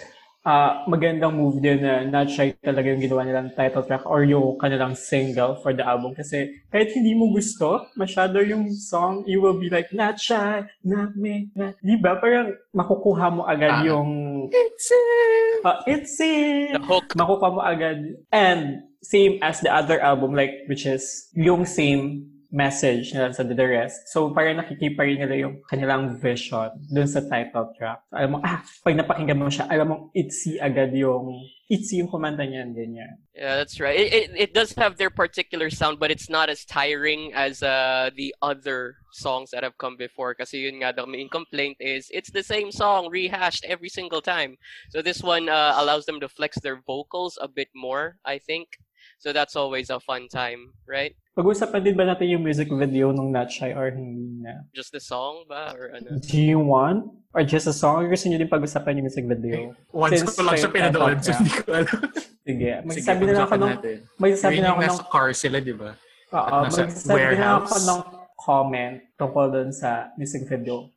[0.47, 4.55] ah magandang move din na Not Shy talaga yung ginawa nilang title track or yung
[4.57, 6.15] kanilang single for the album.
[6.15, 11.19] Kasi kahit hindi mo gusto, masyado yung song, you will be like, Not Shy, Not
[11.19, 11.75] Me, not...
[11.83, 12.23] Di ba?
[12.23, 13.83] Parang makukuha mo agad Ah.
[13.83, 14.09] yung
[14.47, 15.67] It's it!
[15.67, 16.79] uh, It's it!
[16.79, 17.11] The hook.
[17.19, 17.99] makukuha mo agad.
[18.31, 23.57] And same as the other album, like, which is yung same message nila sa The
[23.57, 24.09] Rest.
[24.11, 28.03] So, parang nakikipa rin nila yung kanilang vision dun sa title track.
[28.11, 32.11] So, alam mo, ah, pag napakinggan mo siya, alam mo, itzy agad yung, itzy yung
[32.11, 33.19] kumanta niyan, ganyan.
[33.37, 34.01] Yeah, that's right.
[34.01, 38.09] It, it it does have their particular sound, but it's not as tiring as uh
[38.17, 40.33] the other songs that have come before.
[40.33, 44.57] Kasi yun nga, the main complaint is it's the same song rehashed every single time.
[44.89, 48.81] So this one uh, allows them to flex their vocals a bit more, I think.
[49.17, 51.17] So that's always a fun time, right?
[51.37, 54.65] Pag-usapan din ba natin yung music video nung Not Shy or hindi na?
[54.77, 56.21] Just the song ba or ano?
[56.21, 57.13] Do you want?
[57.33, 58.01] Or just a song?
[58.01, 59.77] Or gusto nyo din pag-usapan yung music video?
[59.93, 61.99] Once Since ko lang siya pinanood, so hindi ko alam.
[62.47, 62.71] Sige.
[62.85, 63.73] Magsasabi na lang ako ng,
[64.17, 65.91] magsasabi na ako ng nasa car sila, di ba?
[66.33, 68.01] Oo, magsasabi na ako ng
[68.37, 70.93] comment tungkol dun sa music video.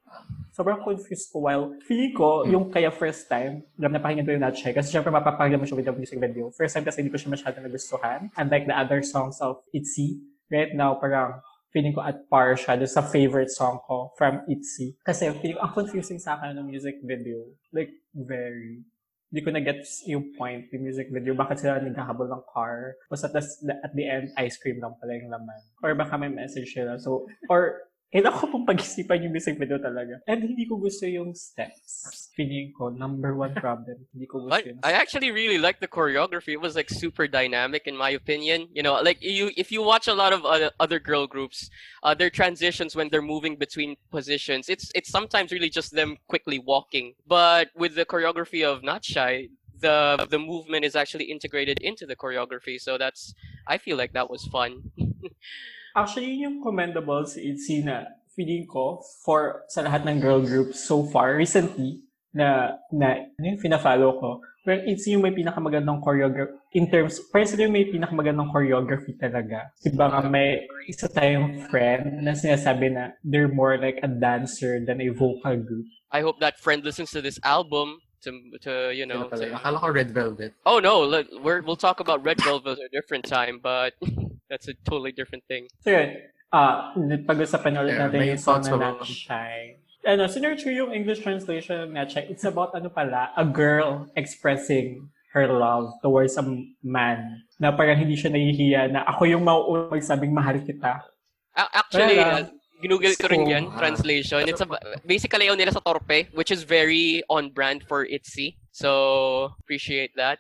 [0.59, 2.51] Sobrang confused ko while feeling ko Hmm.
[2.51, 5.87] yung kaya first time na napakinggan ko yung Shy kasi syempre mapapakinggan mo siya with
[5.87, 6.51] the music video.
[6.51, 8.27] First time kasi hindi ko siya masyadong nagustuhan.
[8.35, 10.19] Unlike the other songs of ITZY,
[10.51, 11.39] right now parang
[11.71, 14.99] feeling ko at par siya dun sa favorite song ko from ITZY.
[15.07, 17.39] Kasi feeling ko ang confusing sa akin ng music video.
[17.71, 18.83] Like, very
[19.29, 21.37] hindi ko na-get yung point, yung music video.
[21.37, 22.97] Bakit sila naghahabol ng car?
[23.13, 25.61] Basta at the, at the end, ice cream lang pala yung laman.
[25.85, 26.97] Or baka may message sila.
[26.97, 27.77] So, or,
[28.09, 30.17] kailangan ko pong pag-isipan yung music video talaga.
[30.25, 32.33] And hindi ko gusto yung steps.
[32.33, 34.01] Feeling ko, number one problem.
[34.09, 36.57] Hindi ko gusto I, yung I actually really like the choreography.
[36.57, 38.65] It was like super dynamic in my opinion.
[38.73, 41.69] You know, like you if you watch a lot of other, other girl groups,
[42.01, 46.57] uh, their transitions when they're moving between positions, it's it's sometimes really just them quickly
[46.57, 47.13] walking.
[47.27, 52.15] But with the choreography of Not Shy, the the movement is actually integrated into the
[52.15, 52.81] choreography.
[52.81, 53.35] So that's
[53.67, 54.89] I feel like that was fun.
[55.99, 60.79] Actually, yun yung commendable si ITZY na feeling ko for sa lahat ng girl groups
[60.79, 61.99] so far, recently,
[62.31, 67.75] na, na ano yung fina-follow ko, where ITZY yung may pinakamagandang choreography, in terms, yung
[67.75, 69.75] may pinakamagandang choreography talaga.
[69.83, 75.03] Diba nga may isa tayong friend na sinasabi na they're more like a dancer than
[75.03, 75.85] a vocal group.
[76.15, 78.31] I hope that friend listens to this album to
[78.61, 79.27] to you know.
[79.29, 80.53] To- Akala ko Red Velvet.
[80.65, 83.93] Oh no, look, we're, we'll talk about Red Velvet at a different time, but
[84.49, 85.69] that's a totally different thing.
[85.85, 86.17] So yun,
[86.51, 88.97] ah, pag-usapan ulit Yeah, natin yung song na?
[88.97, 89.77] Not Shy.
[90.03, 92.25] Ano, sinerch ko yung English translation ng Not Shy.
[92.27, 95.07] It's about ano pala, a girl expressing
[95.37, 96.43] her love towards a
[96.81, 101.05] man na parang hindi siya nahihiya na ako yung mauunang magsabing mahal kita.
[101.53, 102.49] Actually, Well, uh,
[102.81, 104.41] ginugol ko rin so- yan, translation.
[104.49, 104.67] It's a,
[105.05, 108.57] basically ayaw nila sa torpe, which is very on brand for ITZY.
[108.73, 110.39] So, appreciate that.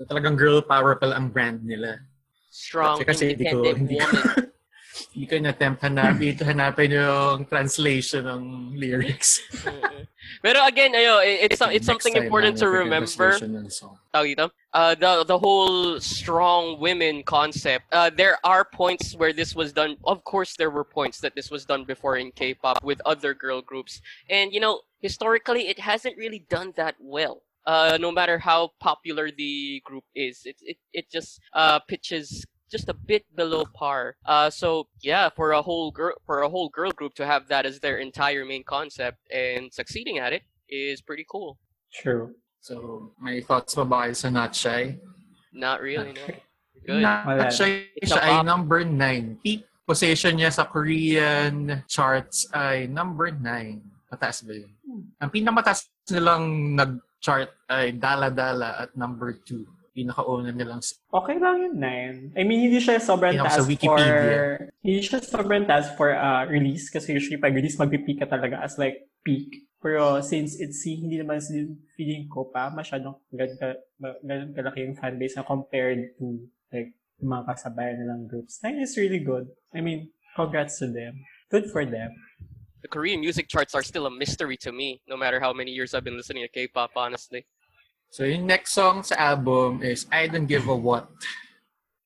[0.00, 2.00] So talagang girl power pala ang brand nila.
[2.60, 4.46] Strong, Kasi- kasi hindi ko- independent hindi ko- woman.
[5.10, 8.42] Hindi ko na-attempt hanapin, hanapin yung translation ng
[8.76, 9.40] lyrics.
[9.66, 10.06] Mm-mm.
[10.44, 13.34] Pero again, ayo, it's it's something important to remember.
[13.34, 13.66] translation ng
[14.12, 14.46] tawag dito,
[14.76, 17.88] uh, the the whole strong women concept.
[17.90, 19.96] Uh, there are points where this was done.
[20.04, 23.62] Of course, there were points that this was done before in K-pop with other girl
[23.64, 27.42] groups, and you know, historically, it hasn't really done that well.
[27.66, 32.88] Uh, no matter how popular the group is, it it it just uh pitches just
[32.88, 34.16] a bit below par.
[34.24, 37.66] Uh, so yeah, for a whole girl for a whole girl group to have that
[37.66, 41.58] as their entire main concept and succeeding at it is pretty cool.
[41.92, 42.34] True.
[42.60, 44.94] So, may thoughts pa ba kayo sa Not Shy?
[45.56, 46.24] Not really, no.
[46.84, 47.02] Good.
[47.02, 47.48] Not Wala.
[47.50, 49.40] Shy siya a ay number 9.
[49.42, 54.12] Peak position niya sa Korean charts ay number 9.
[54.12, 54.70] Mataas ba yun?
[55.18, 59.79] Ang pinakamataas nilang nag-chart ay Dala Dala at number 2.
[59.90, 62.16] Pinakauna nilang Okay lang yun, nine.
[62.38, 63.70] I mean, hindi siya sobrang Tingnan ko taas sa for...
[63.70, 64.40] Wikipedia.
[64.80, 68.78] Hindi siya sobrang taas for uh, release kasi usually pag release, magpipeak ka talaga as
[68.78, 69.66] like peak.
[69.82, 74.52] Pero since it's si hindi naman sin- feeling ko pa masyadong ganun, ka, ma- ganun
[74.52, 78.60] kalaki yung fanbase na compared to like yung mga kasabayan nilang groups.
[78.62, 79.48] Nine is really good.
[79.72, 81.18] I mean, congrats to them.
[81.50, 82.12] Good for them.
[82.82, 85.94] the Korean music charts are still a mystery to me, no matter how many years
[85.94, 87.46] I've been listening to K-pop, honestly.
[88.10, 91.06] So, yung next song sa album is I Don't Give a What.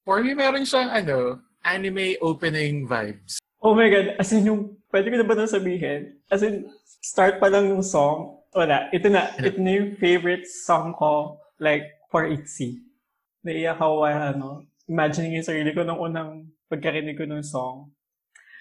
[0.04, 3.40] For me, meron siyang ano, anime opening vibes.
[3.64, 4.12] Oh my God.
[4.20, 6.20] As in yung, pwede ko na ba nang sabihin?
[6.28, 6.68] As in,
[7.00, 8.92] start pa lang ng song, wala.
[8.92, 9.48] Ito na, Ano?
[9.48, 12.84] ito na yung favorite song ko, like, for ITZY.
[13.40, 14.48] Naiyak ako, ano,
[14.84, 17.88] imagining yung sarili ko nung unang pagkarinig ko ng song.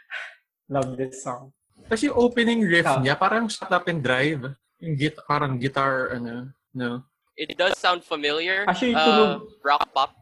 [0.71, 1.51] Love this song.
[1.91, 4.55] Kasi yung opening riff niya, parang shut up and drive.
[4.79, 7.03] Yung git parang guitar, ano, no?
[7.35, 8.65] It does sound familiar.
[8.67, 10.13] Actually, uh, tunog, rock pop,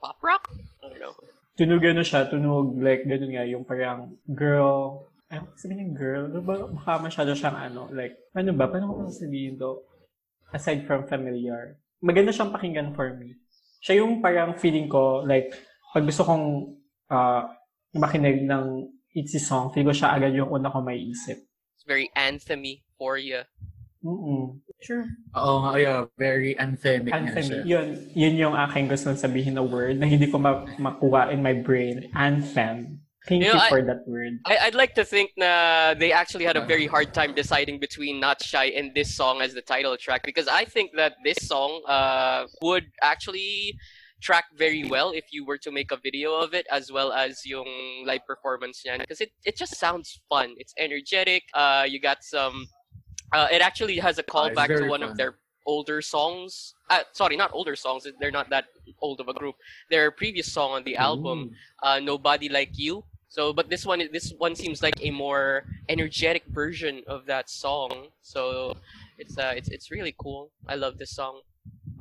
[0.00, 0.46] pop rock.
[0.82, 1.14] I don't know.
[1.56, 6.22] tunog ano siya, tunog like, ganun nga, yung parang girl, ano ko sabihin yung girl?
[6.28, 9.84] Ano ba, baka masyado siyang ano, like, ano ba, paano ko sabihin to?
[10.52, 11.80] Aside from familiar.
[12.00, 13.36] Maganda siyang pakinggan for me.
[13.84, 15.52] Siya yung parang feeling ko, like,
[15.92, 16.76] pag gusto kong
[17.12, 17.42] uh,
[17.92, 21.36] makinig ng ITZY song, feeling ko siya agad yung una ko may isip.
[21.76, 23.44] It's very anthemy for you.
[24.00, 24.58] Mm-mm.
[24.82, 25.06] Sure.
[25.38, 27.42] Oo nga, yeah, very anthemic nga Anthem.
[27.46, 27.62] siya.
[27.64, 27.86] Yun,
[28.18, 32.10] yun yung aking gusto sabihin na word na hindi ko ma- makuha in my brain.
[32.18, 32.98] Anthem.
[33.30, 34.42] Thank You you know, I- that word.
[34.50, 38.18] I, I'd like to think na they actually had a very hard time deciding between
[38.18, 41.86] Not Shy and this song as the title track because I think that this song
[41.86, 43.78] uh, would actually
[44.18, 47.46] track very well if you were to make a video of it as well as
[47.46, 47.66] yung
[48.06, 50.54] live performance niyan because it, it just sounds fun.
[50.58, 51.42] It's energetic.
[51.54, 52.66] Uh, you got some.
[53.32, 55.10] Uh, it actually has a Ah, it's callback to one fun.
[55.10, 56.74] of their older songs.
[56.90, 58.06] Uh, sorry, not older songs.
[58.20, 58.66] They're not that
[59.00, 59.56] old of a group.
[59.90, 64.34] Their previous song on the album uh, "Nobody Like You." So, but this one, this
[64.36, 68.12] one seems like a more energetic version of that song.
[68.20, 68.76] So,
[69.16, 70.52] it's uh, it's it's really cool.
[70.68, 71.40] I love this song.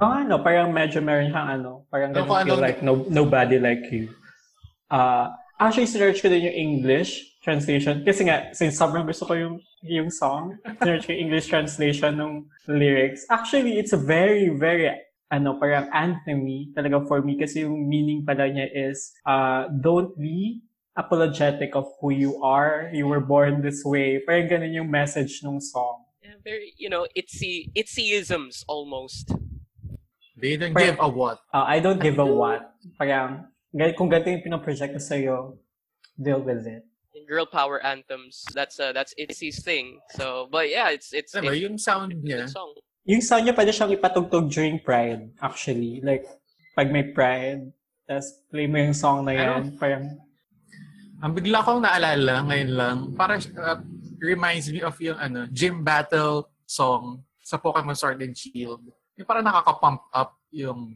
[0.03, 3.55] Oh, ano, parang medyo meron siyang ano, parang Ano ganun kung feel like no, nobody
[3.61, 4.11] like you.
[4.91, 8.05] Uh, actually, sinerch ko din yung English translation.
[8.05, 12.31] Kasi nga, since sobrang gusto ko yung, yung song, sinerch ko English translation ng
[12.69, 13.25] lyrics.
[13.33, 14.93] Actually, it's a very, very,
[15.33, 20.61] ano, parang anthemy talaga for me kasi yung meaning pala niya is, uh, don't be
[20.93, 22.91] apologetic of who you are.
[22.93, 24.21] You were born this way.
[24.21, 26.05] Parang ganun yung message ng song.
[26.21, 29.33] Yeah, very, you know, itsy itsyisms almost.
[30.37, 31.39] They don't Parang- give a what.
[31.49, 32.75] Uh, I don't give a what.
[32.99, 33.49] Parang,
[33.97, 35.37] kung ganito yung pinaproject ko sa'yo,
[36.19, 36.85] deal with it.
[37.27, 38.43] Girl power anthems.
[38.55, 39.99] That's uh, that's Itzy's thing.
[40.15, 42.71] So, but yeah, it's it's, Diba, it's yung sound niya, song.
[43.03, 45.99] Yung sound niya pwede siyang ipatugtog during Pride, actually.
[46.03, 46.23] Like,
[46.75, 47.67] pag may Pride,
[48.07, 50.07] tapos play mo yung song na yan, parang,
[51.19, 53.79] ang bigla kong naalala ngayon lang, parang uh,
[54.23, 58.87] reminds me of yung ano, gym battle song sa Pokemon Sword and Shield.
[59.19, 60.95] Yung parang nakaka-pump up yung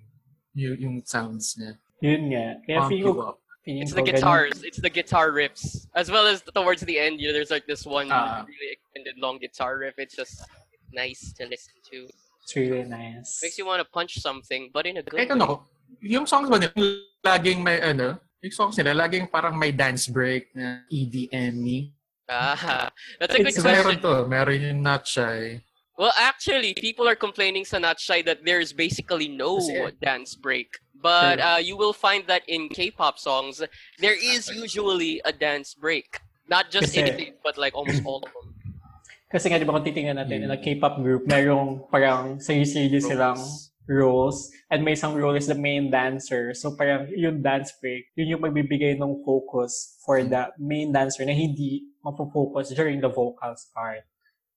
[0.55, 1.75] yung, yung sounds niya.
[1.99, 2.45] yun nga.
[2.63, 3.37] Kaya Pump feeling you ko, up.
[3.65, 4.63] Feeling It's the ganun- guitars.
[4.63, 7.19] It's the guitar riffs, as well as towards the end.
[7.19, 8.45] You know, there's like this one Ah.
[8.47, 9.95] really extended long guitar riff.
[9.97, 10.45] It's just
[10.93, 12.07] nice to listen to.
[12.45, 13.41] It's really nice.
[13.41, 15.41] Makes you want to punch something, but in a good Kahit way.
[15.41, 15.65] ano,
[15.99, 20.53] yung songs ba nila, laging may ano, yung songs nila, laging parang may dance break
[20.53, 21.89] na EDM.
[22.29, 24.01] Ah, that's a good It's Meron question.
[24.01, 25.61] to, meron yung Not Shy.
[25.97, 29.57] Well, actually, people are complaining sa Not Shy that there's basically no
[30.03, 30.77] dance break.
[31.01, 33.61] But uh, you will find that in K-pop songs,
[33.99, 36.21] there is usually a dance break.
[36.49, 38.55] Not just Kasi- anything, but like almost all of them.
[39.25, 43.41] Kasi nga, di ba kung titingnan natin, in a K-pop group, merong parang sarili silang
[43.85, 46.53] roles and may isang role is the main dancer.
[46.53, 51.33] So parang yung dance break, yun yung magbibigay ng focus for the main dancer na
[51.33, 54.05] hindi mapofocus during the vocals part.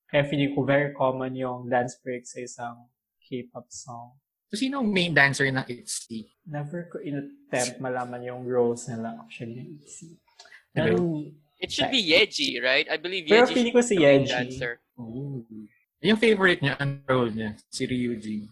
[0.09, 2.77] Kaya feeling ko very common yung dance break sa isang
[3.21, 4.17] K-pop song.
[4.49, 6.25] So, sino ang main dancer ng ITZY?
[6.49, 10.17] Never ko in-attempt malaman yung roles nila actually ng ITZY.
[10.73, 10.95] Pero,
[11.61, 12.87] It should be Yeji, right?
[12.89, 14.31] I believe pero Yeji feeling ko si Yeji.
[14.31, 14.79] dancer.
[14.97, 15.43] Ooh.
[16.01, 18.47] Yung favorite niya, ang role niya, si Ryuji.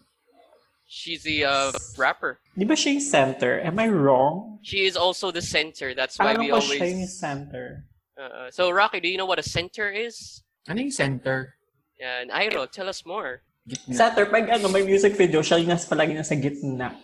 [0.87, 2.39] She's the uh, rapper.
[2.55, 3.59] Di ba siya yung center?
[3.63, 4.59] Am I wrong?
[4.61, 5.95] She is also the center.
[5.95, 7.15] That's why Alam we ko siya yung always.
[7.15, 7.83] center.
[8.19, 10.43] Uh, so Rocky, do you know what a center is?
[10.67, 11.55] Ano yung center?
[11.99, 13.41] Yeah, and Airo, tell us more.
[13.67, 13.93] Gitna.
[13.93, 16.95] Center, pag ano, may music video, siya yung nasa palagi nasa gitna.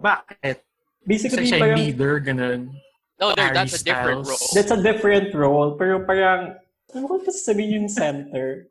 [0.00, 0.64] Bakit?
[1.04, 2.60] Basically, siya yung parang, leader, ganun.
[3.20, 4.40] No, there, that's a different Styles.
[4.40, 4.48] role.
[4.56, 5.76] that's a different role.
[5.76, 6.56] Pero parang,
[6.96, 8.66] ano ko kasi sabihin yung center?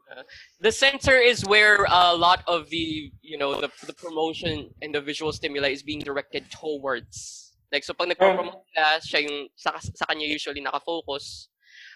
[0.59, 5.01] The center is where a lot of the, you know, the, the promotion and the
[5.01, 7.53] visual stimuli is being directed towards.
[7.71, 11.47] Like, so pag nagpo-promote sila, siya yung, sa, sa kanya usually nakafocus.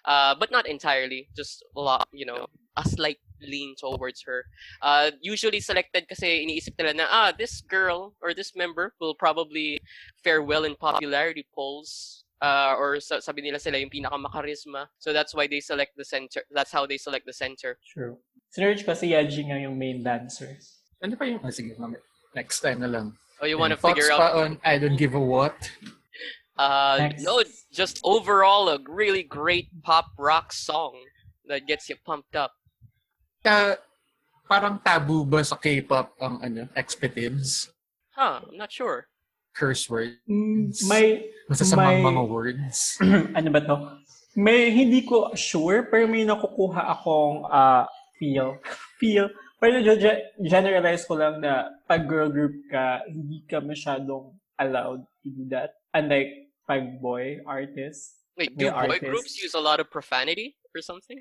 [0.06, 1.28] Uh, but not entirely.
[1.36, 2.46] Just a lot, you know,
[2.78, 4.46] a slight lean towards her.
[4.82, 9.80] Uh, usually selected kasi iniisip nila na, ah, this girl or this member will probably
[10.24, 12.24] fare well in popularity polls.
[12.42, 14.88] Uh, or sa- sabi nila sila yung pinakamakarisma.
[15.00, 16.44] So that's why they select the center.
[16.52, 17.80] That's how they select the center.
[17.88, 18.20] True.
[18.52, 20.60] Sinerge ko si Yaji nga yung main dancer.
[21.02, 21.40] Ano pa yung...
[21.44, 22.04] Oh, sige, mamaya.
[22.36, 23.16] Next time na lang.
[23.42, 24.36] Oh, you want to Thoughts figure pa out?
[24.36, 25.56] on I Don't Give a What?
[26.58, 27.24] Uh, Next.
[27.24, 30.96] no, just overall a really great pop rock song
[31.48, 32.56] that gets you pumped up.
[33.46, 33.78] Ka,
[34.50, 37.70] parang taboo ba sa K-pop ang ano, expletives?
[38.18, 38.42] Huh?
[38.42, 39.06] I'm not sure.
[39.54, 40.82] Curse words?
[40.90, 42.98] May, Masasamang may- mga words?
[43.38, 43.76] ano ba to?
[44.34, 47.86] May, hindi ko sure, pero may nakukuha akong ah,
[48.18, 48.58] feel.
[49.00, 49.30] Feel.
[49.62, 55.28] Pero ge- generalize ko lang na pag girl group ka, hindi ka masyadong allowed to
[55.30, 55.78] do that.
[55.94, 58.26] Unlike pag boy artist.
[58.40, 59.06] Wait, do boy artists.
[59.06, 61.20] groups use a lot of profanity or something?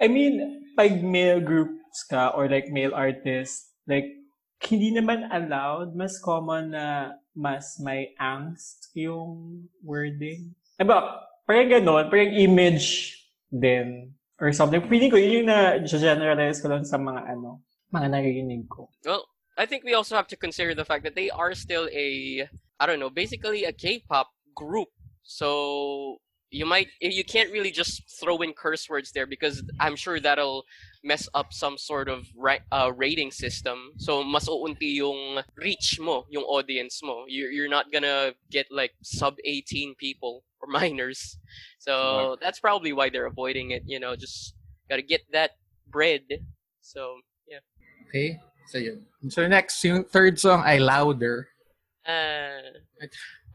[0.00, 4.16] I mean, pag male groups ka or like male artists, like,
[4.64, 5.96] hindi naman allowed.
[5.96, 10.52] Mas common na mas may angst yung wording.
[10.80, 13.16] Diba, parang ganon, parang image
[13.48, 14.80] din or something.
[14.88, 17.60] Feeling ko yun yung na-generalize ko lang sa mga ano,
[17.92, 18.88] mga narinig ko.
[19.04, 19.24] Well,
[19.56, 22.48] I think we also have to consider the fact that they are still a,
[22.80, 24.88] I don't know, basically a K-pop group.
[25.24, 30.20] So you might, you can't really just throw in curse words there because I'm sure
[30.20, 30.64] that'll
[31.02, 33.92] mess up some sort of ra- uh, rating system.
[33.98, 37.24] So mas uunti yung reach mo, yung audience mo.
[37.28, 41.38] You're, you're not gonna get like sub 18 people or minors.
[41.78, 43.82] So that's probably why they're avoiding it.
[43.86, 44.54] You know, just
[44.88, 45.52] gotta get that
[45.88, 46.22] bread.
[46.80, 47.16] So
[47.48, 47.60] yeah.
[48.08, 48.40] Okay?
[48.70, 49.02] So, yun.
[49.28, 51.48] So, next, yung third song ay Louder.
[52.06, 52.78] Uh,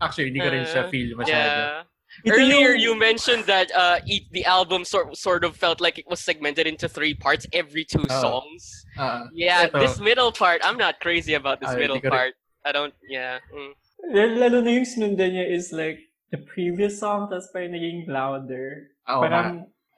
[0.01, 1.55] Actually, hindi ko rin siya Uh, feel masyado.
[1.55, 1.84] Yeah.
[2.23, 6.08] Ito Earlier, you mentioned that uh, each, the album sort sort of felt like it
[6.08, 8.21] was segmented into three parts every two Oh.
[8.21, 8.86] songs.
[8.95, 9.80] Ah, Yeah, ito.
[9.84, 12.34] this middle part, I'm not crazy about this middle hindi rin- part.
[12.63, 13.43] I don't, yeah.
[13.51, 13.73] mm.
[14.15, 15.99] Lalo lalo na yung sinundan niya is like,
[16.34, 18.89] the previous song, tapos parang naging louder.
[19.06, 19.21] Oo nga.
[19.21, 19.47] parang,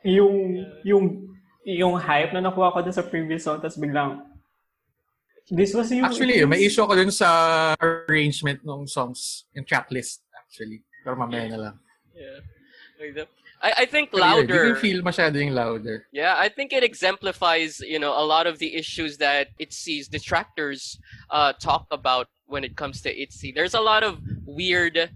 [0.03, 0.35] yung,
[0.83, 1.05] yung,
[1.63, 4.19] yung hype na nakuha ko dun sa previous song, tapos biglang,
[5.47, 6.03] this was yung...
[6.03, 7.29] Actually, may issue ako dun sa
[7.79, 10.83] arrangement ng songs, yung tracklist, actually.
[11.03, 11.75] Pero mamaya na lang.
[12.17, 13.13] Yeah.
[13.15, 13.27] Like.
[13.61, 14.73] I, I think Pero yun, Hindi louder.
[14.75, 16.05] ko feel masyado yung louder.
[16.11, 20.07] Yeah, I think it exemplifies, you know, a lot of the issues that it sees
[20.07, 20.99] detractors
[21.31, 23.53] uh, talk about when it comes to ITZY.
[23.55, 25.09] There's a lot of weird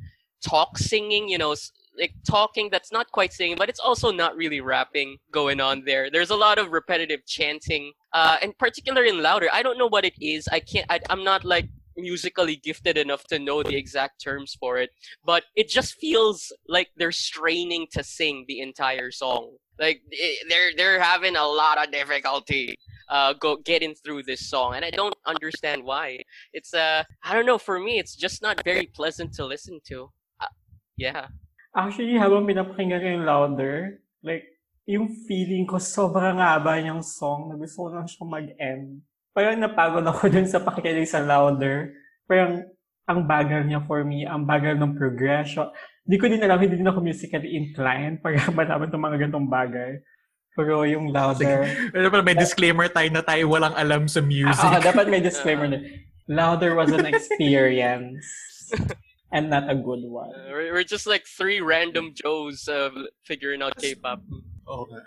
[0.44, 1.56] talk singing, you know,
[2.00, 6.10] like talking that's not quite singing, but it's also not really rapping going on there.
[6.10, 9.50] There's a lot of repetitive chanting, uh, and particular in louder.
[9.54, 10.48] I don't know what it is.
[10.52, 10.86] I can't.
[10.90, 14.90] I, I'm not like musically gifted enough to know the exact terms for it
[15.26, 19.58] but it just feels like they're straining to sing the entire song.
[19.80, 22.78] Like i- they're they're having a lot of difficulty
[23.10, 26.22] uh go getting through this song and I don't understand why.
[26.54, 30.12] It's uh I don't know for me it's just not very pleasant to listen to.
[30.40, 30.54] Uh,
[30.98, 31.28] yeah.
[31.76, 34.44] Actually, habang pinapakinggan ko yung louder, like,
[34.84, 39.00] yung feeling ko sobrang haba niyang song na gusto ko lang siya mag-end.
[39.32, 41.96] Parang napagod ako dun sa pakikinig sa louder.
[42.28, 42.68] Parang
[43.08, 45.68] ang bagal niya for me, ang bagal ng progression.
[46.08, 49.92] Hindi ko din alam, hindi din ako musically inclined para malaman itong mga ganitong bagay.
[50.52, 51.64] Pero yung louder,
[51.96, 54.68] Pero pala may disclaimer tayo na tayo walang alam sa music.
[54.68, 55.80] ah, dapat may disclaimer na.
[56.28, 58.24] Louder was an experience
[59.32, 60.32] and not a good one.
[60.32, 62.92] Uh, we're, we're just like three random Joes uh,
[63.24, 64.20] figuring out K-pop.
[64.68, 65.04] Oo nga.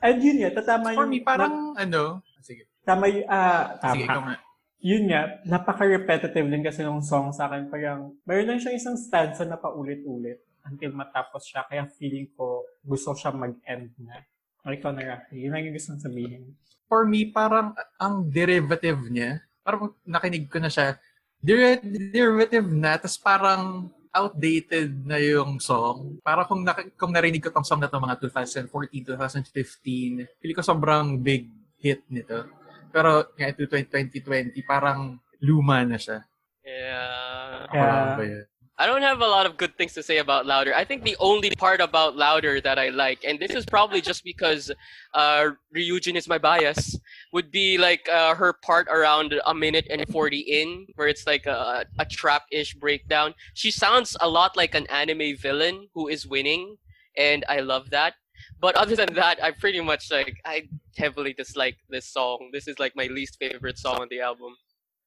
[0.00, 1.12] And yun nga, tatama For yung...
[1.12, 2.24] me, parang ano...
[2.40, 2.64] Sige.
[2.82, 3.26] Tama yung...
[3.28, 4.26] Ah, Sige, ikaw tama.
[4.32, 4.36] nga.
[4.80, 7.68] yun nga, napaka-repetitive din kasi ng song sa akin.
[7.68, 11.68] Parang, mayroon lang siyang isang stanza na paulit-ulit until matapos siya.
[11.68, 14.24] Kaya feeling ko, gusto siya mag-end na.
[14.64, 15.36] O ikaw na, Rafi.
[15.40, 16.56] Yun lang yung gusto sabihin.
[16.88, 20.96] For me, parang ang derivative niya, parang nakinig ko na siya,
[21.38, 26.18] der- derivative na, tapos parang outdated na yung song.
[26.20, 30.64] Para kung, nak- kung narinig ko tong song na to mga 2014, 2015, feeling ko
[30.66, 31.46] sobrang big
[31.78, 32.44] hit nito.
[32.92, 36.26] Pero nga ito 2020, parang luma na siya.
[36.66, 37.66] Yeah.
[37.72, 38.16] Yeah.
[38.18, 38.46] ba yun?
[38.80, 40.74] I don't have a lot of good things to say about Louder.
[40.74, 44.24] I think the only part about Louder that I like, and this is probably just
[44.24, 44.72] because
[45.12, 46.98] uh, Ryujin is my bias,
[47.34, 51.44] would be like uh, her part around a minute and 40 in, where it's like
[51.44, 53.34] a, a trap ish breakdown.
[53.52, 56.78] She sounds a lot like an anime villain who is winning,
[57.18, 58.14] and I love that.
[58.60, 62.50] But other than that, I pretty much like, I heavily dislike this song.
[62.52, 64.52] This is like my least favorite song on the album.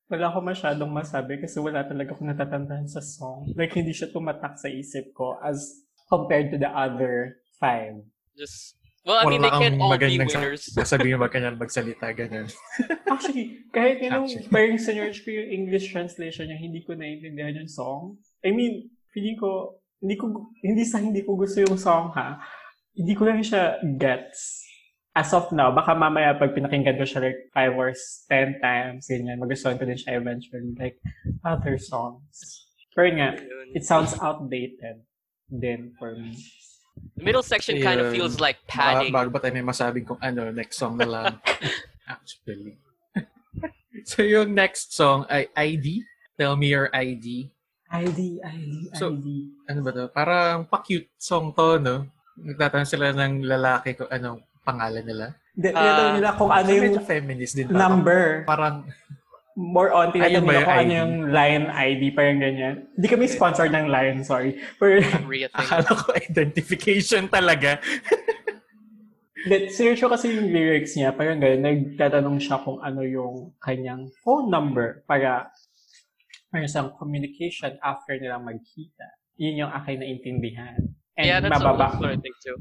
[0.10, 3.54] Wala ko masyadong masabi kasi wala talaga akong natatandaan sa song.
[3.54, 7.94] Like, hindi siya tumatak sa isip ko as compared to the other five.
[8.34, 8.74] Just,
[9.06, 10.70] well, I mean, they Wala can't kang all be winners.
[10.74, 12.50] Sasabihin mo ba kanyang magsalita, ganun.
[13.14, 14.50] Actually, kahit yung Actually.
[14.50, 18.18] parang sinerge ko yung English translation niya, hindi ko naiintindihan yung song.
[18.42, 22.42] I mean, feeling ko, hindi ko, hindi sa hindi ko gusto yung song ha,
[22.94, 24.62] hindi ko lang siya gets.
[25.14, 29.38] As of now, baka mamaya pag pinakinggan ko siya like 5 or 10 times, ganyan,
[29.38, 30.98] magustuhan ko din siya eventually, like
[31.46, 32.66] other songs.
[32.98, 33.38] Pero nga,
[33.78, 35.06] it sounds outdated
[35.50, 36.34] din for me.
[37.18, 39.14] The middle section kind of feels like padding.
[39.14, 41.38] Bago ba tayo may masabing kung ano, next song na lang.
[42.10, 42.78] Actually.
[44.10, 46.06] so yung next song ay ID.
[46.38, 47.54] Tell me your ID.
[47.94, 49.54] ID, ID, So, ID.
[49.70, 50.10] Ano ba to?
[50.10, 52.10] Parang pa-cute song to, no?
[52.36, 55.26] Nagtatanong sila ng lalaki kung anong pangalan nila.
[55.54, 57.68] Hindi, Ah, tinatanong nila kung ano So, yung medyo feminist din.
[57.68, 58.22] parang- number.
[58.44, 58.76] Parang,
[59.54, 60.98] more on, tinatanong nila yung kung ano ID?
[60.98, 62.76] yung line ID, parang ganyan.
[62.92, 64.58] Hindi kami sponsored ng line, sorry.
[64.76, 64.98] Pero,
[65.54, 67.78] akala ko identification talaga.
[69.44, 74.08] Hindi, search ko kasi yung lyrics niya, parang ganyan, nagtatanong siya kung ano yung kanyang
[74.24, 75.52] phone number para
[76.48, 79.04] para sa communication after nilang magkita.
[79.36, 80.80] Yun yung aking naintindihan.
[81.18, 82.58] And yeah, that's mababa, I think too.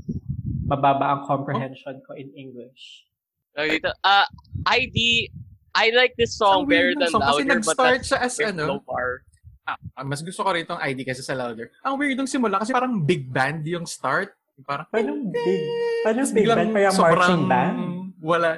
[0.69, 3.09] mababa ang comprehension ko in English.
[3.57, 4.25] Okay, dito, uh,
[4.69, 5.29] ID,
[5.73, 8.09] I like this song Ang better weird ng than song kasi Louder, but nag-start that's
[8.09, 9.25] siya as ano, low bar.
[9.69, 11.73] ah, mas gusto ko rin itong ID kasi sa louder.
[11.85, 14.37] Ang weird ng simula kasi parang big band yung start.
[14.69, 15.63] Parang, Paano big,
[16.05, 16.71] paano big band?
[16.77, 17.79] Parang sobrang marching band?
[18.21, 18.51] Wala.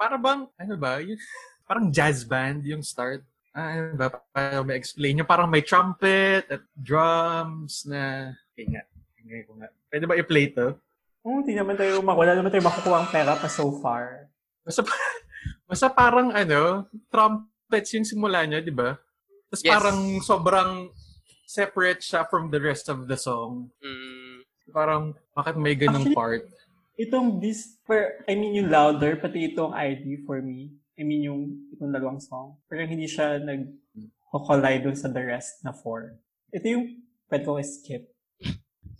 [0.00, 1.18] Para bang, ano ba, yun,
[1.68, 3.20] parang jazz band yung start.
[3.52, 8.82] Ah, ano ba, paano may explain Yung parang may trumpet at drums na, okay nga,
[9.22, 9.68] tingnan ko nga.
[9.88, 10.74] Pwede ba i-play to?
[11.22, 14.26] Hmm, hindi naman tayo, wala naman tayo makukuha ang pera pa so far.
[14.66, 14.82] Basta,
[15.70, 18.98] basta parang ano, trumpets yung simula niya, di ba?
[19.46, 19.70] Tapos Yes.
[19.70, 20.70] parang sobrang
[21.46, 23.70] separate siya from the rest of the song.
[23.84, 24.32] Mm,
[24.72, 26.42] Parang, bakit may ganung Actually, part?
[26.96, 30.72] Itong this, per, I mean yung louder, pati itong ID for me.
[30.96, 31.40] I mean yung
[31.76, 32.56] itong dalawang song.
[32.70, 36.16] Pero hindi siya nag-collide dun sa the rest na four.
[36.52, 36.84] Ito yung
[37.28, 38.08] pwede ko skip.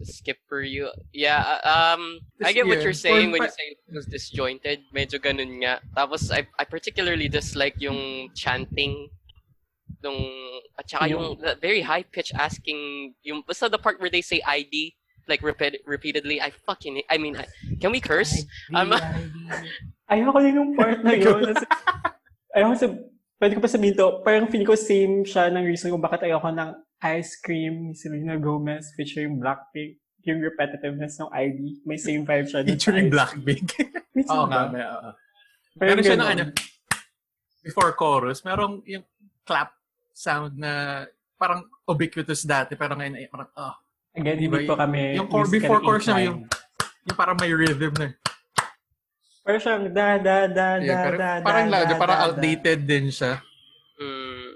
[0.05, 0.91] Skip for you.
[1.13, 4.81] Yeah, uh, um, I get what you're saying when pa- you say it was disjointed.
[4.95, 5.81] Medyo ganun nga.
[5.97, 9.09] Tapos, I, I particularly dislike yung chanting
[10.03, 10.19] nung,
[10.79, 14.43] at saka yung, the very high pitch asking, yung, basta the part where they say
[14.47, 14.95] ID,
[15.29, 17.47] like repeat, repeatedly, I fucking, I mean, I,
[17.81, 18.45] can we curse?
[18.75, 18.93] I'm-
[20.13, 21.57] Ayoko din yung part na yun.
[22.57, 22.87] Ayoko sa,
[23.41, 26.53] pwede ko pa sabihin to, parang feeling ko same siya ng reason kung bakit ayoko
[26.53, 26.71] ng
[27.03, 29.99] ice cream ni Selena Gomez featuring Blackpink.
[30.23, 31.83] Yung repetitiveness ng ID.
[31.83, 32.63] May same vibe siya.
[32.63, 33.75] Featuring Blackpink.
[34.31, 35.11] Oo nga, may, oo.
[35.83, 36.43] Meron siya ng ano,
[37.65, 39.03] before chorus, merong yung
[39.43, 39.75] clap
[40.15, 41.03] sound na
[41.35, 43.75] parang ubiquitous dati, pero ngayon ay parang, oh,
[44.13, 46.45] Again, Diba, hindi po kami yung core- before chorus na yung-
[47.09, 48.13] yung parang may rhythm na.
[49.43, 52.25] Parang siyang da da da da Yeah, pero da parang da, loud, da, parang da,
[52.29, 53.41] outdated din siya.
[53.99, 54.49] Mm.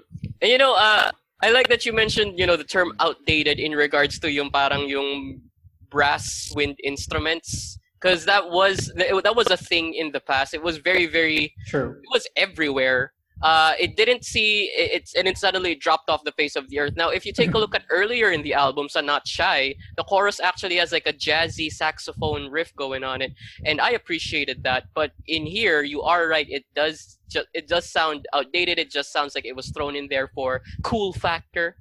[0.45, 1.09] And you know, uh,
[1.41, 4.89] I like that you mentioned, you know, the term outdated in regards to yung parang
[4.89, 5.41] yung
[5.89, 7.77] brass wind instruments.
[7.99, 10.53] Because that was that was a thing in the past.
[10.53, 11.53] It was very, very.
[11.65, 11.97] True.
[11.97, 13.13] it was everywhere.
[13.41, 16.79] Uh, it didn't see it- it's and it suddenly dropped off the face of the
[16.79, 16.95] earth.
[16.95, 20.03] Now, if you take a look at earlier in the album, so Not Shy, the
[20.03, 23.33] chorus actually has like a jazzy saxophone riff going on it,
[23.65, 24.85] and I appreciated that.
[24.95, 28.79] But in here, you are right; it does ju- it does sound outdated.
[28.79, 31.77] It just sounds like it was thrown in there for cool factor,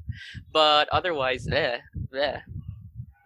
[0.52, 1.78] but otherwise, eh,
[2.14, 2.40] eh.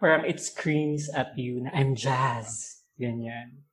[0.00, 2.82] Parang it screams at you I'm jazz.
[3.00, 3.64] Ganyan.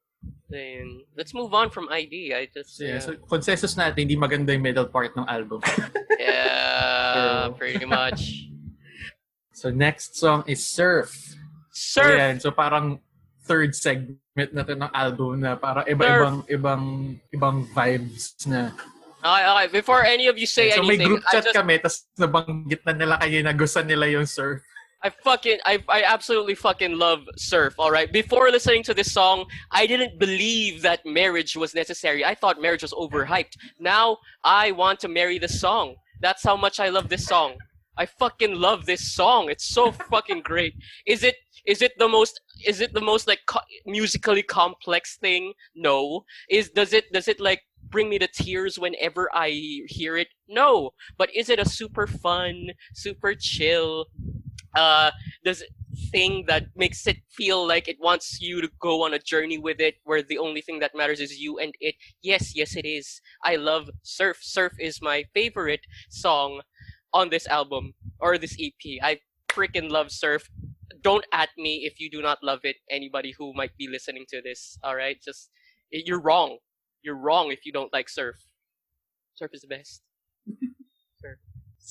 [0.47, 2.31] Then, let's move on from ID.
[2.31, 5.59] I just, So, yeah, yeah, so consensus natin, hindi maganda yung middle part ng album.
[6.19, 8.47] yeah So- pretty much.
[9.59, 11.11] so next song is Surf.
[11.71, 12.15] So, Surf!
[12.17, 12.39] yan.
[12.39, 13.03] So parang
[13.47, 16.83] third segment na to ng album na para iba-ibang ibang
[17.31, 18.75] ibang vibes na.
[19.23, 19.67] Okay, okay.
[19.71, 22.81] Before any of you say so may anything, group I chat just, kami tapos nabanggit
[22.85, 24.61] na nila kayo na gusto nila yung surf.
[25.03, 27.75] I fucking, I, I absolutely fucking love surf.
[27.77, 28.11] All right.
[28.11, 32.25] Before listening to this song, I didn't believe that marriage was necessary.
[32.25, 33.57] I thought marriage was overhyped.
[33.79, 35.95] Now I want to marry this song.
[36.19, 37.57] That's how much I love this song.
[37.97, 39.49] I fucking love this song.
[39.49, 40.73] It's so fucking great.
[41.05, 41.35] Is it?
[41.65, 42.39] Is it the most?
[42.65, 45.53] Is it the most like co- musically complex thing?
[45.75, 46.25] No.
[46.49, 47.11] Is does it?
[47.11, 49.49] Does it like bring me to tears whenever I
[49.87, 50.27] hear it?
[50.47, 50.91] No.
[51.17, 54.05] But is it a super fun, super chill?
[54.77, 55.11] Uh,
[55.43, 55.63] does
[56.11, 59.79] thing that makes it feel like it wants you to go on a journey with
[59.81, 61.95] it where the only thing that matters is you and it.
[62.21, 63.21] Yes yes it is.
[63.43, 64.37] I love surf.
[64.41, 66.61] Surf is my favorite song
[67.13, 69.19] on this album or this ep i
[69.49, 70.49] freaking love surf.
[71.01, 72.77] Don't at me if you do not love it.
[72.91, 75.17] Anybody who might be listening to this all right?
[75.23, 75.49] Just
[75.91, 76.57] you're wrong.
[77.03, 78.37] You're wrong if you don't like surf.
[79.35, 80.03] Surf is the best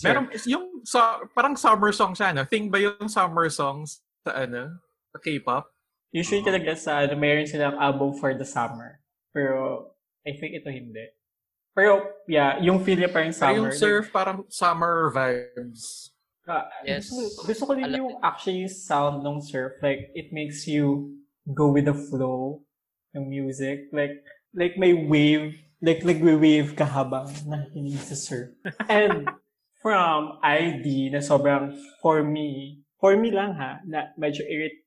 [0.04, 2.44] Meron yung sa parang summer song siya no.
[2.44, 4.76] Thing ba yung summer songs sa ano?
[5.14, 5.72] Sa K-pop?
[6.12, 9.00] Usually talaga sa, ano, mayroon silang album for the summer.
[9.36, 9.90] Pero,
[10.24, 11.12] I think ito hindi.
[11.76, 13.56] Pero, yeah, yung feel niya parang Pero summer.
[13.56, 16.12] yung surf parang summer vibes.
[16.48, 17.10] Ah, Yes.
[17.12, 19.76] Gusto, gusto ko din yung actually yung sound ng surf.
[19.84, 21.12] Like, it makes you
[21.52, 22.64] go with the flow
[23.12, 23.92] ng music.
[23.92, 24.24] Like,
[24.56, 25.52] like may wave.
[25.84, 28.56] Like, nagwe-wave ka habang nakikinig sa surf.
[28.88, 29.28] And
[29.82, 34.84] from ID na sobrang, for me, for me lang ha, na medyo irrit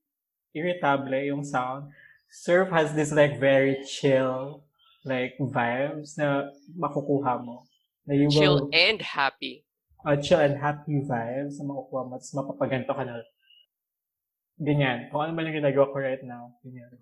[0.54, 1.94] irritable yung sound.
[2.30, 4.66] Surf has this like very chill
[5.06, 7.66] like vibes na makukuha mo.
[8.06, 9.66] Na you chill will, and happy
[10.06, 12.14] uh, chill and happy vibes na makukuha mo.
[12.20, 13.24] Tapos mapapaganto ka na.
[14.60, 15.08] Ganyan.
[15.12, 16.56] Kung ano man yung ginagawa ko right now.
[16.64, 16.92] Ganyan.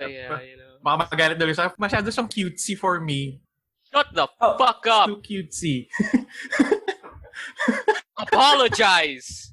[0.00, 1.76] Yeah you know Baka magalit daw yung surf.
[1.76, 3.44] Masyado siyang cutesy for me.
[3.92, 4.56] Shut the Oh.
[4.58, 5.86] fuck up too cutesy.
[8.18, 9.52] apologize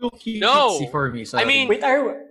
[0.00, 0.86] Too cutesy No.
[0.90, 1.24] for me.
[1.24, 1.44] Sorry.
[1.44, 2.24] I mean- Wait, are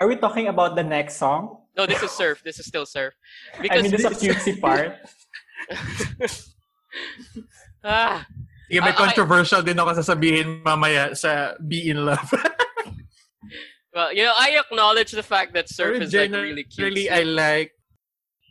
[0.00, 1.58] are we talking about the next song?
[1.76, 2.40] No, this is surf.
[2.44, 3.14] This is still surf.
[3.58, 4.96] I Because mean, this is a this- cutesy part.
[7.84, 8.24] ah,
[8.70, 12.24] Sige, may I- I- controversial din ako sasabihin mamaya sa Be In Love.
[13.92, 16.96] well, you know, I acknowledge the fact that surf is like really cute.
[16.96, 17.76] generally, I like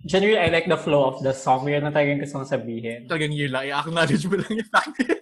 [0.06, 1.68] Generally, I like the flow of the song.
[1.70, 3.06] Yun ang talagang gusto kong sabihin.
[3.08, 3.70] talagang yun lang.
[3.70, 5.20] I-acknowledge mo lang yung fact na yun.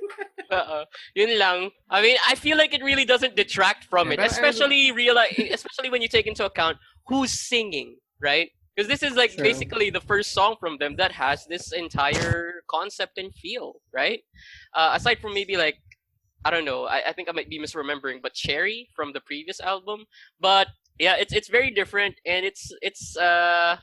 [1.15, 1.69] Yun lang.
[1.91, 4.91] I mean, I feel like it really doesn't detract from Yeah, it, but I- especially
[4.91, 6.77] realize, especially when you take into account
[7.07, 8.49] who's singing, right?
[8.75, 9.43] Because this is like True.
[9.43, 14.21] basically the first song from them that has this entire concept and feel, right?
[14.73, 15.77] Uh, aside from maybe like
[16.45, 19.59] I don't know, I, I think I might be misremembering, but Cherry from the previous
[19.59, 20.05] album.
[20.39, 20.67] But
[20.97, 23.75] yeah, it's it's very different and it's it's uh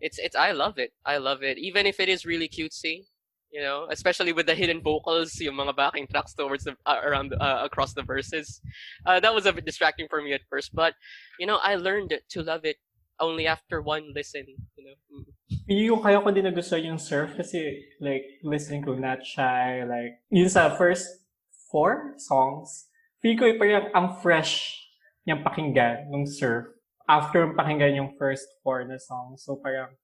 [0.00, 0.92] it's it's I love it.
[1.04, 1.58] I love it.
[1.58, 3.06] Even if it is really cutesy,
[3.50, 7.34] you know, especially with the hidden vocals, yung mga backing tracks towards the uh, around
[7.34, 8.60] uh, across the verses.
[9.04, 10.94] Uh, that was a bit distracting for me at first, but
[11.38, 12.76] you know, I learned to love it
[13.18, 14.46] only after one listen,
[14.76, 14.96] you know.
[15.12, 15.24] Mm.
[15.70, 20.48] Yung kaya ko din nagustuhan yung surf kasi like listening ko Not Shy, like yun
[20.48, 21.06] sa first
[21.70, 22.90] four songs,
[23.22, 24.78] feel ko yung ang fresh
[25.26, 26.66] niyang pakinggan nung surf
[27.10, 29.42] after pakinggan yung first four na songs.
[29.42, 29.98] So parang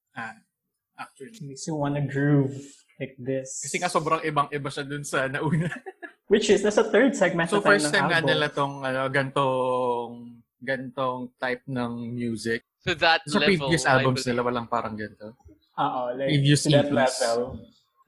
[0.99, 1.39] Actually.
[1.47, 2.59] makes you wanna groove
[2.99, 3.63] like this.
[3.63, 5.71] Kasi nga sobrang ibang-iba siya dun sa nauna.
[6.33, 9.07] Which is, nasa third segment so na tayo first ng time nga nila tong ano,
[9.07, 12.67] gantong gantong type ng music.
[12.83, 15.39] To that Sa level, previous I albums nila walang parang ganito.
[15.79, 16.99] Oo, like Previous to that EPs.
[16.99, 17.39] level.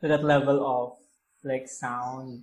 [0.02, 0.98] To that level of
[1.46, 2.42] like sound.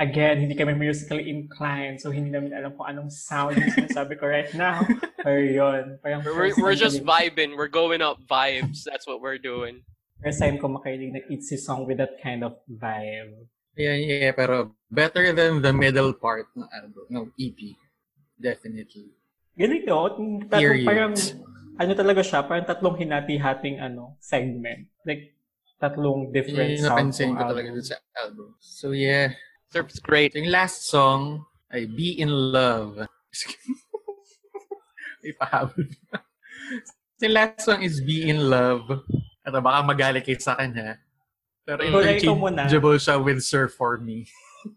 [0.00, 4.32] Again, hindi kami musically inclined, so hindi namin alam kung anong sound yung sinasabi ko
[4.32, 4.80] right now.
[5.24, 7.52] Pero yun, parang We're, we're, just vibing.
[7.52, 8.88] We're going up vibes.
[8.88, 9.84] That's what we're doing.
[10.24, 13.44] First time ko makarinig ng Itzy song with that kind of vibe.
[13.76, 17.76] Yeah, yeah, pero better than the middle part ng album, ng EP.
[18.40, 19.12] Definitely.
[19.60, 20.08] Galing no?
[20.48, 20.88] Tatlong Period.
[20.88, 21.12] parang,
[21.76, 24.88] ano talaga siya, parang tatlong hinati-hating ano, segment.
[25.04, 25.36] Like,
[25.80, 26.92] tatlong different yung sounds.
[26.92, 27.76] napansin ng ko talaga album.
[27.80, 28.48] dun sa album.
[28.60, 29.32] So yeah,
[29.70, 30.34] Surf's great.
[30.34, 33.06] Yung last song ay Be in Love.
[35.22, 35.86] May pahabol.
[37.14, 39.06] So, yung last song is Be in Love.
[39.46, 40.98] At baka magalit kayo sa akin ha.
[41.62, 44.26] Pero na, interchangeable siya with Surf for me.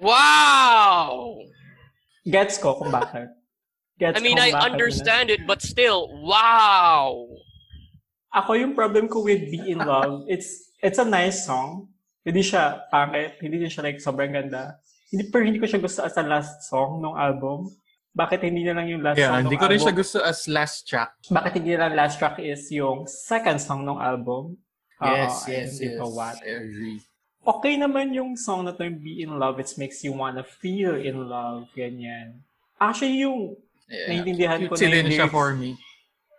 [0.00, 1.44] Wow!
[2.24, 3.28] Gets ko kung bakit.
[4.00, 7.28] gets I mean, I understand it, but still, wow!
[8.32, 11.92] Ako yung problem ko with Be in Love, it's it's a nice song.
[12.20, 14.76] Hindi siya pangit, hindi din siya like sobrang ganda.
[15.08, 17.72] Hindi pero hindi ko siya gusto as a last song ng album.
[18.10, 19.86] Bakit hindi na lang yung last Yeah, song hindi ng ko rin album?
[19.86, 21.10] siya gusto as last track.
[21.26, 24.58] Bakit hindi na lang last track is yung second song ng album?
[25.00, 26.12] Yes, Oo, yes, and ito yes.
[26.12, 26.36] what?
[26.38, 26.98] I agree.
[27.40, 30.92] Okay naman yung song na to, yung Be in Love, it makes you wanna feel
[30.92, 32.44] in love, ganyan.
[32.76, 33.56] Actually, yung
[33.88, 34.06] Yeah.
[34.06, 35.34] Naiintindihan ko na yung din siya lyrics.
[35.34, 35.74] for me.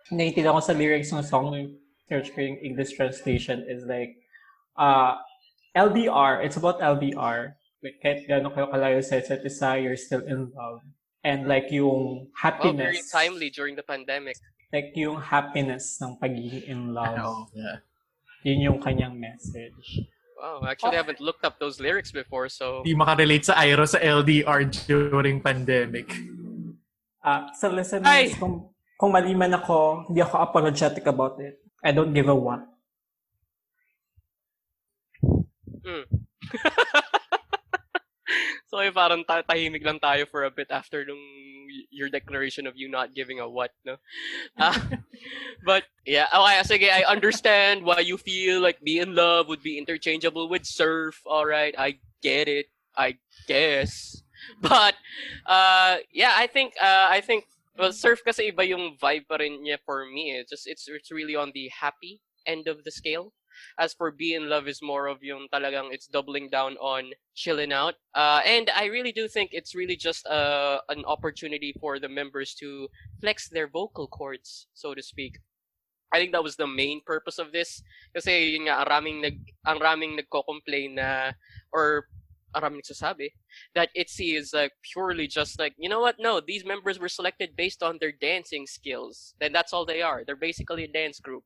[0.08, 1.68] naiintindihan ko sa lyrics ng song, yung
[2.06, 4.16] search ko yung English translation is like,
[4.74, 5.20] uh,
[5.72, 7.56] LDR, it's about LDR.
[7.82, 10.84] Like, kahit gano'n kayo kalayo sa isa't isa, you're still in love.
[11.22, 12.74] And like yung happiness.
[12.74, 13.14] Oh, very happiness.
[13.14, 14.36] timely during the pandemic.
[14.72, 17.14] Like yung happiness ng pagiging in love.
[17.14, 17.78] Ano, yeah.
[18.42, 20.02] Yun yung kanyang message.
[20.34, 22.82] Wow, actually, I haven't looked up those lyrics before, so...
[22.82, 26.10] Hindi makarelate sa Iro sa LDR during pandemic.
[27.22, 28.34] Ah, sa listeners, Ay!
[28.34, 31.62] kung, kung mali man ako, hindi ako apologetic about it.
[31.78, 32.66] I don't give a what.
[35.82, 36.06] Mm.
[38.70, 41.20] so, eh, parang ta- tahimik lang tayo for a bit after nung
[41.90, 43.96] your declaration of you not giving a what, no?
[44.58, 44.76] Ah,
[45.64, 49.78] but, yeah, okay, sige, I understand why you feel like be in love would be
[49.78, 52.66] interchangeable with surf, alright, I get it,
[52.96, 53.16] I
[53.48, 54.22] guess.
[54.60, 54.94] But,
[55.46, 57.44] uh, yeah, I think, uh, I think,
[57.78, 60.36] well, surf kasi iba yung vibe pa rin niya for me.
[60.36, 63.32] It's just, it's, it's really on the happy end of the scale.
[63.78, 67.72] As for Be in Love is more of yung talagang it's doubling down on chilling
[67.72, 67.94] out.
[68.14, 72.54] Uh, and I really do think it's really just uh, an opportunity for the members
[72.60, 72.88] to
[73.20, 75.38] flex their vocal cords, so to speak.
[76.12, 77.82] I think that was the main purpose of this.
[78.14, 81.32] Kasi yun nga, ang raming, nag, ang raming nagko-complain na,
[81.72, 82.06] or
[82.54, 83.32] ang raming nagsasabi,
[83.74, 87.56] that ITZY is like purely just like, you know what, no, these members were selected
[87.56, 89.34] based on their dancing skills.
[89.40, 90.22] Then that's all they are.
[90.24, 91.44] They're basically a dance group.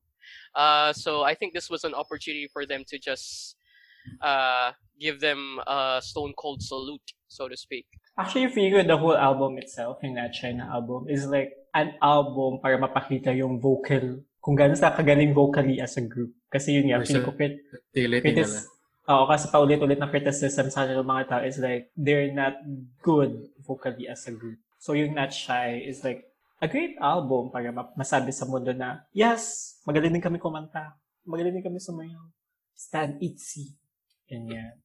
[0.54, 3.56] Uh, so I think this was an opportunity for them to just
[4.20, 7.86] uh, give them a stone cold salute, so to speak.
[8.18, 12.80] Actually, figure the whole album itself, yung Not China album, is like an album para
[12.80, 16.32] mapakita yung vocal, kung gano'n sa kagaling vocally as a group.
[16.48, 17.60] Kasi yun nga, feeling ko crit-
[17.92, 18.72] critis,
[19.06, 22.58] Oo, kasi paulit-ulit na criticism sa kanila mga tao is like, they're not
[23.06, 24.58] good vocally as a group.
[24.82, 29.04] So yung Not Shy is like, a great album para ma- masabi sa mundo na,
[29.12, 30.98] yes, magaling din kami kumanta.
[31.24, 32.26] Magaling din kami sumayaw.
[32.74, 33.72] Stan Itzy.
[34.26, 34.82] Ganyan.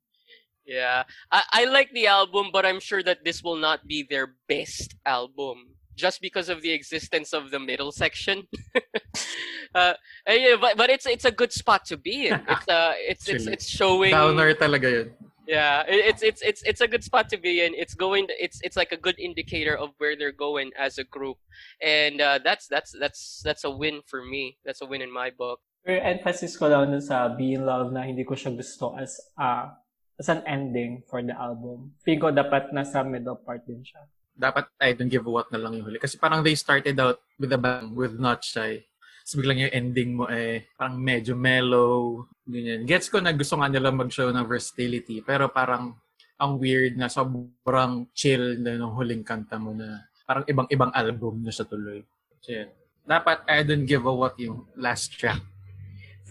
[0.64, 4.38] Yeah, I, I like the album, but I'm sure that this will not be their
[4.48, 8.48] best album just because of the existence of the middle section.
[9.76, 9.94] uh,
[10.26, 12.40] eh, yeah, but but it's it's a good spot to be in.
[12.48, 14.12] It's uh it's it's it's showing.
[14.12, 15.10] Downer talaga yun.
[15.48, 17.74] Yeah, it, it's it's it's it's a good spot to be in.
[17.74, 18.30] It's going.
[18.30, 21.38] It's it's like a good indicator of where they're going as a group,
[21.82, 24.58] and uh, that's that's that's that's a win for me.
[24.66, 25.60] That's a win in my book.
[25.82, 29.18] Pero emphasis ko lang dun sa Be in Love na hindi ko siya gusto as
[29.34, 29.74] uh,
[30.22, 31.98] as an ending for the album.
[32.06, 34.06] Ko dapat nasa middle part din siya.
[34.38, 35.98] Dapat I don't give a what na lang yung huli.
[35.98, 38.86] Kasi parang they started out with a bang, with Not Shy.
[39.26, 42.84] So biglang yung ending mo eh, parang medyo mellow, ganyan.
[42.86, 45.96] Gets ko na gusto nga nila mag-show ng versatility, pero parang
[46.42, 51.54] ang weird na sobrang chill na nung huling kanta mo na parang ibang-ibang album na
[51.54, 52.02] siya tuloy.
[52.42, 52.70] So, yun.
[53.06, 55.42] Dapat I don't give a what yung last track.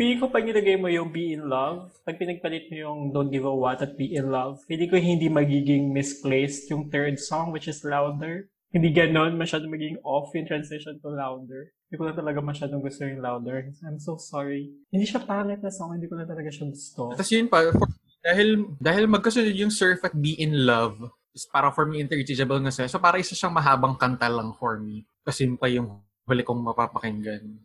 [0.00, 3.44] Feeling ko pag nilagay mo yung Be in Love, pag pinagpalit mo yung Don't Give
[3.44, 7.68] a What at Be in Love, feeling ko hindi magiging misplaced yung third song which
[7.68, 8.48] is Louder.
[8.72, 11.74] Hindi ganon, masyado magiging off yung transition to Louder.
[11.90, 13.66] Hindi ko na talaga masyadong gusto yung Louder.
[13.82, 14.70] I'm so sorry.
[14.94, 17.10] Hindi siya pangit na song, hindi ko na talaga siya gusto.
[17.10, 17.90] Tapos yun pa, for,
[18.22, 22.70] dahil, dahil magkasunod yung Surf at Be in Love, is parang for me interchangeable na
[22.70, 22.86] siya.
[22.86, 25.02] So parang isa siyang mahabang kanta lang for me.
[25.26, 25.98] Kasi yun pa yung
[26.30, 27.58] huli kong mapapakinggan.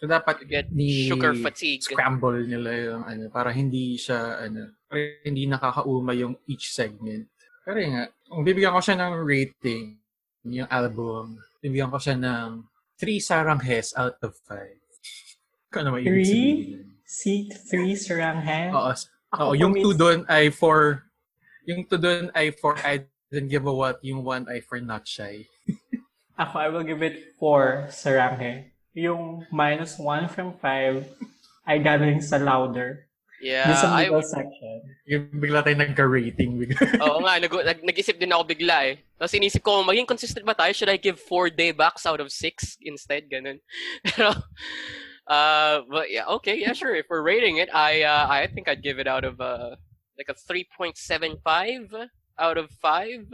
[0.00, 1.84] So dapat get ni sugar fatigue.
[1.84, 7.28] scramble nila yung ano, para hindi siya ano, para hindi nakakauma yung each segment.
[7.64, 9.84] Pero yun nga, kung bibigyan ko siya ng rating,
[10.48, 12.48] yung album, bibigyan ko siya ng
[12.96, 14.58] 3 saranghes out of 5.
[15.72, 16.80] Kung ano may Three?
[17.06, 18.74] Seat 3, Saranghe.
[18.74, 18.92] Oo.
[19.36, 21.06] Oo, yung 2 doon ay for
[21.68, 25.06] yung 2 doon ay for I didn't give a what, yung 1 ay for not
[25.06, 25.46] shy.
[26.40, 28.74] Ako, I will give it 4 Saranghe.
[28.96, 31.04] Yung minus 1 from 5
[31.66, 33.05] ay galing sa Louder.
[33.42, 34.76] Yeah, Dun sa I middle section.
[35.04, 36.56] Yung bigla tayo nagka-rating.
[36.56, 36.78] Bigla.
[37.04, 38.94] Oo nga, nag, nag, nag-isip din ako bigla eh.
[39.20, 40.72] Tapos inisip ko, maging consistent ba tayo?
[40.72, 43.28] Should I give 4 day backs out of 6 instead?
[43.28, 43.60] Ganun.
[44.08, 44.32] Pero,
[45.28, 46.96] uh, but yeah, okay, yeah, sure.
[46.96, 49.76] If we're rating it, I uh, I think I'd give it out of uh,
[50.16, 50.96] like a 3.75
[52.40, 53.32] out of 5.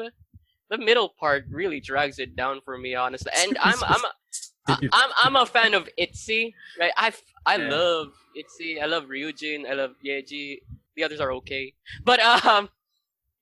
[0.73, 3.31] the middle part really drags it down for me, honestly.
[3.37, 4.01] And I'm I'm
[4.69, 6.55] a, I- I'm I'm a fan of Itzy.
[6.79, 6.93] Right?
[6.97, 7.13] I
[7.57, 7.69] Yeah.
[7.71, 8.81] love Itzy.
[8.81, 9.67] I love Ryujin.
[9.69, 10.63] I love Yeji.
[10.95, 11.73] The others are okay,
[12.05, 12.69] but um,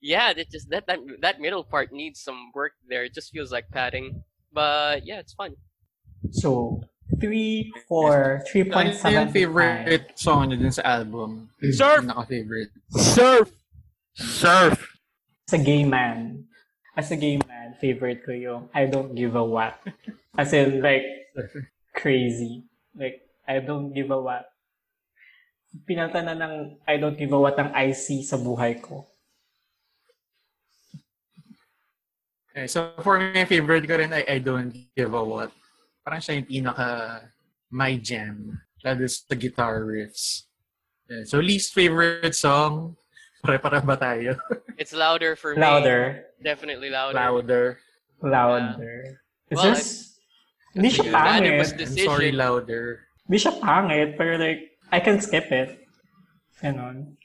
[0.00, 3.04] yeah, that just that that that middle part needs some work there.
[3.04, 4.22] It just feels like padding.
[4.52, 5.54] But yeah, it's fun.
[6.30, 6.82] So,
[7.20, 11.50] 3, 4, Ano yung favorite song niya dun sa album?
[11.72, 12.04] Surf!
[12.06, 12.70] Naka-favorite.
[12.92, 13.50] Surf,
[14.14, 14.78] surf.
[15.48, 16.44] As a gay man,
[16.96, 19.74] as a gay man, favorite ko yung I don't give a what.
[20.38, 21.06] As in, like,
[21.94, 22.64] crazy.
[22.94, 24.46] Like, I don't give a what.
[25.86, 29.06] Pinalta na ng I don't give a what ang IC sa buhay ko.
[32.50, 35.54] Okay, so for me, favorite ko rin ay I Don't Give a What.
[36.02, 36.88] Parang siya yung pinaka
[37.70, 38.58] my jam.
[38.82, 40.50] Lalo sa guitar riffs.
[41.06, 42.98] Yeah, so least favorite song,
[43.46, 44.34] pare-para ba tayo?
[44.80, 45.62] It's louder for me.
[45.62, 46.26] Louder.
[46.42, 47.14] Definitely louder.
[47.14, 47.66] Louder.
[48.18, 49.22] Louder.
[49.46, 50.09] It's Well, just,
[50.74, 51.88] hindi siya unanimous pangit.
[51.88, 53.06] I'm sorry, louder.
[53.26, 55.78] Hindi siya pangit, pero like, I can skip it.
[56.62, 57.16] Ganon.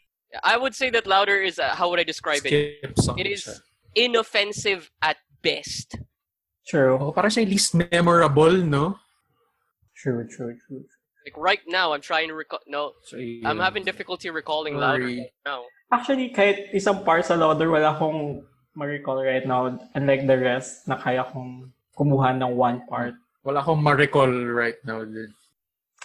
[0.43, 2.51] I would say that louder is uh, how would I describe it?
[2.83, 3.55] Skip song It is siya.
[3.95, 5.95] inoffensive at best.
[6.67, 6.97] True.
[6.99, 8.99] Oh, parang siya least memorable, no?
[9.95, 10.83] True, true, true.
[11.25, 12.59] Like right now, I'm trying to recall.
[12.67, 15.65] No, So, I'm having difficulty recalling louder right now.
[15.89, 18.45] Actually, kahit isang part sa Louder, wala akong
[18.77, 19.73] ma-recall right now.
[19.97, 23.13] Unlike the rest, na kaya kong kumuha ng one part.
[23.45, 25.05] Wala akong ma-recall right now.
[25.05, 25.29] Din.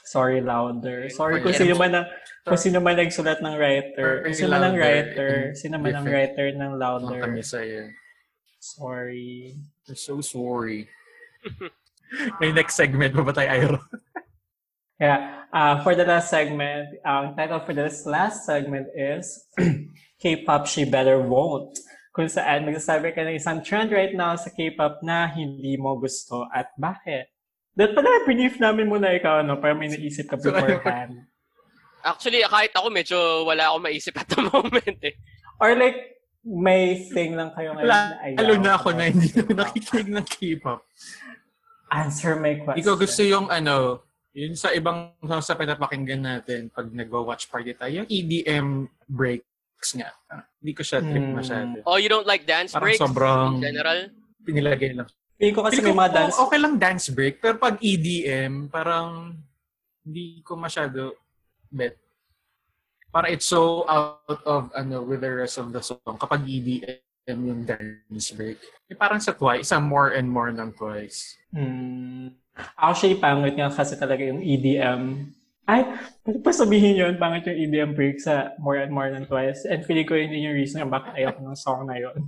[0.04, 1.08] Sorry, Louder.
[1.08, 2.06] Sorry kung sino man ang,
[2.44, 4.28] kung sino man nagsulat ng writer.
[4.28, 5.56] Kung sino man ang writer.
[5.56, 7.20] Sino man ang writer ng Louder.
[7.24, 7.88] kami sa'yo.
[8.60, 9.56] Sorry.
[9.88, 10.84] I'm so sorry.
[12.42, 13.80] May next segment pa ba tayo, Iro?
[15.00, 15.48] Yeah.
[15.48, 19.48] Uh, for the last segment, ang title for this last segment is
[20.20, 21.80] K-pop She Better Won't.
[22.20, 26.44] Kung saan magsasabi ka ng isang trend right now sa K-pop na hindi mo gusto
[26.52, 27.32] at bakit.
[27.72, 31.24] Dahil pala, brief namin muna ikaw, ano, para may naisip ka beforehand.
[32.04, 33.16] Actually, kahit ako medyo
[33.48, 35.16] wala akong maisip at the moment eh.
[35.64, 38.36] Or like, may thing lang kayo ngayon na ayaw.
[38.44, 40.84] Lalo na ako na hindi na nakikinig ng K-pop.
[41.88, 42.84] Answer my question.
[42.84, 44.04] Ikaw gusto yung ano,
[44.36, 48.68] yun sa ibang sa pinapakinggan natin pag nagwa-watch party tayo, yung EDM
[49.80, 50.12] breaks nga.
[50.28, 51.32] Ah, Hindi ko siya trip Hmm.
[51.34, 51.76] masyado.
[51.88, 53.98] Oh, you don't like dance Parang breaks sobrang in general?
[54.44, 55.08] pinilagay lang.
[55.40, 56.36] Feeling ko kasi Feeling may ko, mga dance.
[56.36, 59.40] okay lang dance break, pero pag EDM, parang
[60.04, 61.16] hindi ko masyado
[61.72, 61.96] bet.
[63.08, 67.00] Parang it's so out of ano with the rest of the song kapag EDM
[67.40, 68.60] yung dance break.
[68.84, 71.40] Eh, parang sa Twice, sa more and more ng Twice.
[71.48, 72.36] Hmm.
[72.76, 75.32] Actually, pangit nga kasi talaga yung EDM.
[75.70, 75.86] Ay,
[76.26, 79.62] pwede pa sabihin yun, pangit yung EDM break sa More and More than Twice.
[79.70, 82.26] And feeling ko yun yung reason kung bakit ayaw ko ng song na yun.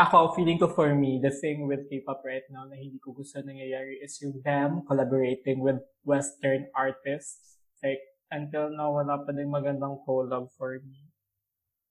[0.00, 3.44] Ako, feeling ko for me, the thing with K-pop right now na hindi ko gusto
[3.44, 7.60] nangyayari is yung them collaborating with Western artists.
[7.84, 8.00] Like,
[8.32, 11.12] until now, wala pa din magandang collab for me.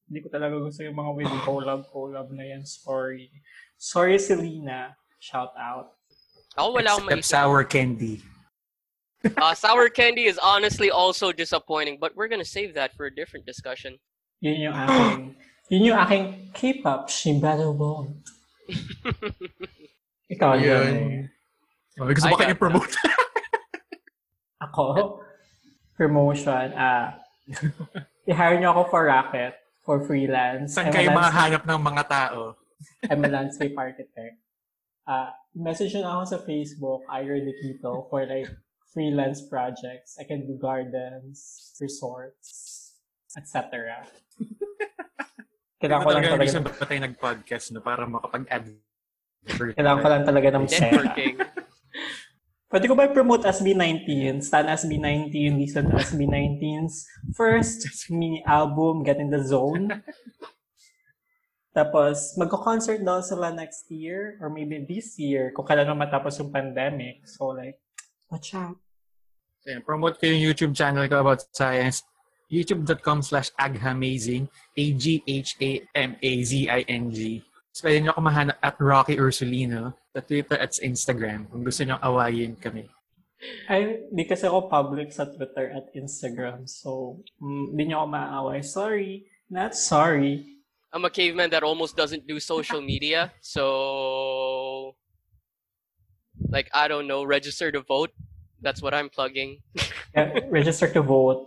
[0.09, 2.65] Hindi ko talaga gusto yung mga with collab, collab na yan.
[2.65, 3.29] Sorry.
[3.77, 4.97] Sorry, Selena.
[5.21, 5.93] Shout out.
[6.57, 8.21] Ako wala akong Except sour candy.
[9.37, 13.45] Uh, sour candy is honestly also disappointing, but we're gonna save that for a different
[13.45, 13.97] discussion.
[14.41, 15.35] Yun yung aking,
[15.73, 18.21] yun yung aking K-pop, she better won't.
[20.29, 20.61] Ikaw Yun.
[20.61, 21.29] yun.
[21.97, 22.93] Oh, gusto i-promote.
[24.69, 25.17] Ako,
[25.97, 27.17] promotion, ah,
[28.29, 30.77] i-hire niyo ako for racket, for freelance.
[30.77, 32.39] Saan I'm kayo landscape- mahanap ng mga tao?
[33.09, 34.37] I'm a landscape architect.
[35.09, 38.49] Uh, message nyo na ako sa Facebook, Ira Nikito, for like
[38.93, 40.17] freelance projects.
[40.19, 42.93] I can do gardens, resorts,
[43.37, 44.03] etc.
[45.81, 47.85] Kailangan ko lang Talaga reason ba tayo nag-podcast no?
[47.85, 48.65] Para makapag-add.
[49.77, 50.65] kailangan ko lang talaga ng.
[50.65, 51.35] Networking.
[52.67, 54.43] Pwede ko ba promote SB19?
[54.43, 60.03] Stan SB19, listen to SB19's first mini album, Get in the Zone.
[61.71, 66.51] Tapos, magko-concert daw sila next year or maybe this year kung kailan naman matapos yung
[66.51, 67.23] pandemic.
[67.23, 67.79] So like,
[68.31, 68.77] watch out.
[69.67, 72.03] Ayan, promote ko yung YouTube channel ko about science.
[72.47, 74.47] youtube.com slash aghamazing.
[74.79, 75.59] A-G-H-A-M-A-Z-I-N-G.
[77.75, 81.83] So, pwede nyo ako mahanap at Rocky Ursulino sa Twitter at sa Instagram kung gusto
[81.83, 82.87] nyo awayin kami.
[83.69, 86.65] Ay, di kasi ako public sa Twitter at Instagram.
[86.65, 88.65] So, mm, di nyo ako maaaway.
[88.65, 89.29] Sorry.
[89.51, 90.57] Not sorry.
[90.89, 93.63] I'm a caveman that almost doesn't do social media, so
[96.49, 98.11] like I don't know, register to vote.
[98.61, 99.61] That's what I'm plugging.
[100.15, 101.45] Yeah, register to vote.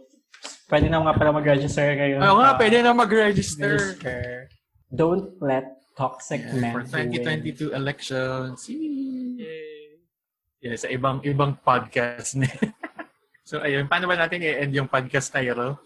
[0.70, 2.22] Pwede na nga pala mag-register ngayon.
[2.22, 3.98] Oo nga, pwede na mag-register.
[3.98, 4.46] Register.
[4.86, 7.50] Don't let toxic Yeah, men for who win.
[7.50, 8.70] 2022 elections.
[8.70, 9.98] Yay.
[10.62, 12.46] Yeah, sa ibang ibang podcast ni.
[13.48, 15.82] so ayun, paano ba natin i-end yung podcast tayo?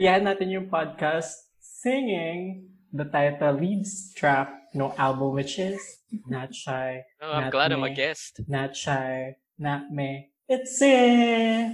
[0.00, 2.64] Iyan natin yung podcast singing
[2.96, 5.80] the title lead strap no album which is
[6.26, 7.94] Not Shy, Oh, I'm Not glad I'm a me.
[7.94, 8.40] guest.
[8.50, 10.30] Not Shy, Not Me.
[10.50, 11.70] It's it!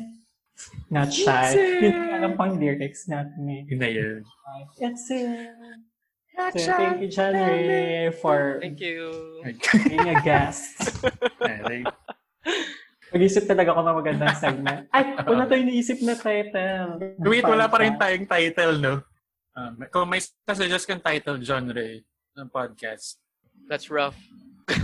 [0.93, 1.49] Not Shy.
[1.49, 1.83] It's it.
[1.83, 3.65] Yun yung alam pang lyrics, Not Me.
[3.69, 4.21] Yun na yun.
[4.81, 5.57] It's it!
[6.37, 9.41] So, thank you, John Ray, for Thank you.
[9.89, 10.77] being a guest.
[13.17, 14.85] Mag-isip talaga ako ng magandang segment.
[14.93, 17.01] Ay, wala tayong naisip na title.
[17.25, 18.95] Wait, wala pa rin tayong title, no?
[19.57, 22.05] Um, kung may suggest kang title genre
[22.37, 23.17] ng podcast,
[23.65, 24.15] That's rough.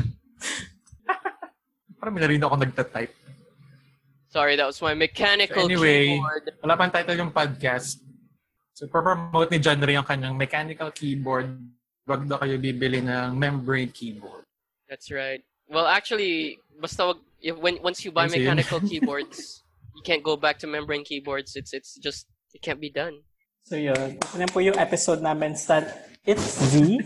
[2.00, 3.14] parang na rin ako nagtatype.
[4.32, 6.44] Sorry, that was my mechanical So anyway, keyboard.
[6.64, 8.00] Wala pang title yung podcast.
[8.72, 11.52] So, promote ni John Ray yung kanyang mechanical keyboard.
[12.08, 14.42] Wag daw kayo bibili ng membrane keyboard.
[14.88, 15.44] That's right.
[15.68, 18.40] Well, actually, basta wag, if, when once you buy yun.
[18.40, 19.62] mechanical keyboards,
[19.94, 21.54] you can't go back to membrane keyboards.
[21.54, 22.26] It's it's just
[22.56, 23.22] it can't be done.
[23.62, 25.84] So yun, ito na po yung episode namin sa
[26.26, 26.98] It's Z.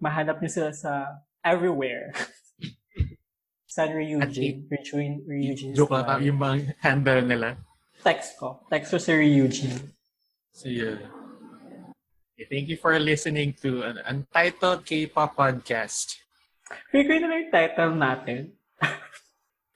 [0.00, 0.92] Mahanap niyo sila sa
[1.44, 2.10] everywhere.
[3.70, 4.66] San Ryujin.
[4.66, 5.12] Ryujin.
[5.28, 5.70] Ryujin.
[5.78, 7.48] Joke lang, yung mga handle nila.
[8.02, 8.64] Text ko.
[8.66, 9.94] Text ko si Ryujin.
[10.50, 10.98] So, yeah.
[12.34, 16.18] Okay, thank you for listening to an Untitled K-pop podcast.
[16.90, 18.40] Figure na lang yung title natin.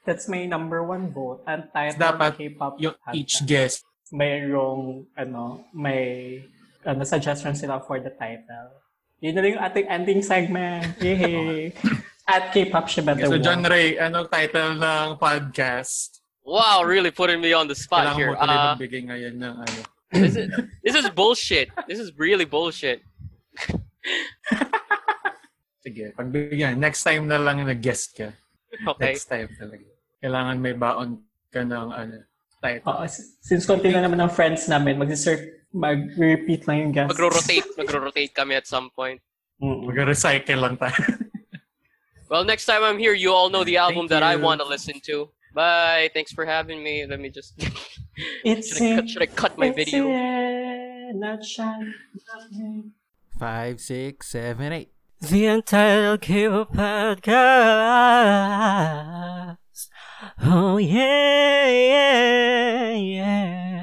[0.09, 1.45] That's my number one vote.
[1.47, 3.15] Untitled Dapat K-pop Yung podcast.
[3.15, 6.41] each guest, mayroong ano, may
[6.83, 8.84] ano, suggestion sila for the title.
[9.25, 10.85] Yun na lang yung ating ending segment.
[11.01, 11.73] Yay!
[12.29, 16.21] At K-pop siya better so John Ray, anong title ng podcast?
[16.45, 18.31] Wow, really putting me on the spot Kailangan here.
[18.33, 19.81] mo tuloy Uh, magbigay ngayon ng ano.
[20.13, 20.47] this is
[20.85, 21.73] this is bullshit.
[21.89, 23.01] This is really bullshit.
[25.81, 26.77] Sige, pagbigyan.
[26.77, 28.29] Next time na lang nag-guest ka.
[28.77, 29.17] Okay.
[29.17, 29.89] Next time talaga.
[30.21, 32.29] Kailangan may baon ka ng ano,
[32.61, 32.93] title.
[32.93, 33.09] Oo,
[33.41, 37.11] since konti na naman ng friends namin, mag-repeat mag-repeat lang yung guests.
[37.13, 39.21] Magro-rotate, magro-rotate kami at some point.
[39.61, 39.85] Mm-mm.
[39.91, 40.95] Mag-recycle lang tayo.
[42.25, 44.67] Well, next time I'm here, you all know the album Thank that I want to
[44.67, 45.29] listen to.
[45.53, 46.09] Bye.
[46.15, 47.05] Thanks for having me.
[47.07, 47.53] Let me just.
[48.45, 49.11] It's should, I cut, it.
[49.11, 50.09] should I cut my It's video?
[50.09, 51.15] it.
[51.15, 51.67] Not shy.
[51.69, 52.91] Not me.
[53.39, 54.91] Five, six, seven, eight.
[55.21, 57.35] The Untitled K-pop Podcast.
[60.43, 63.74] Oh yeah, yeah, yeah.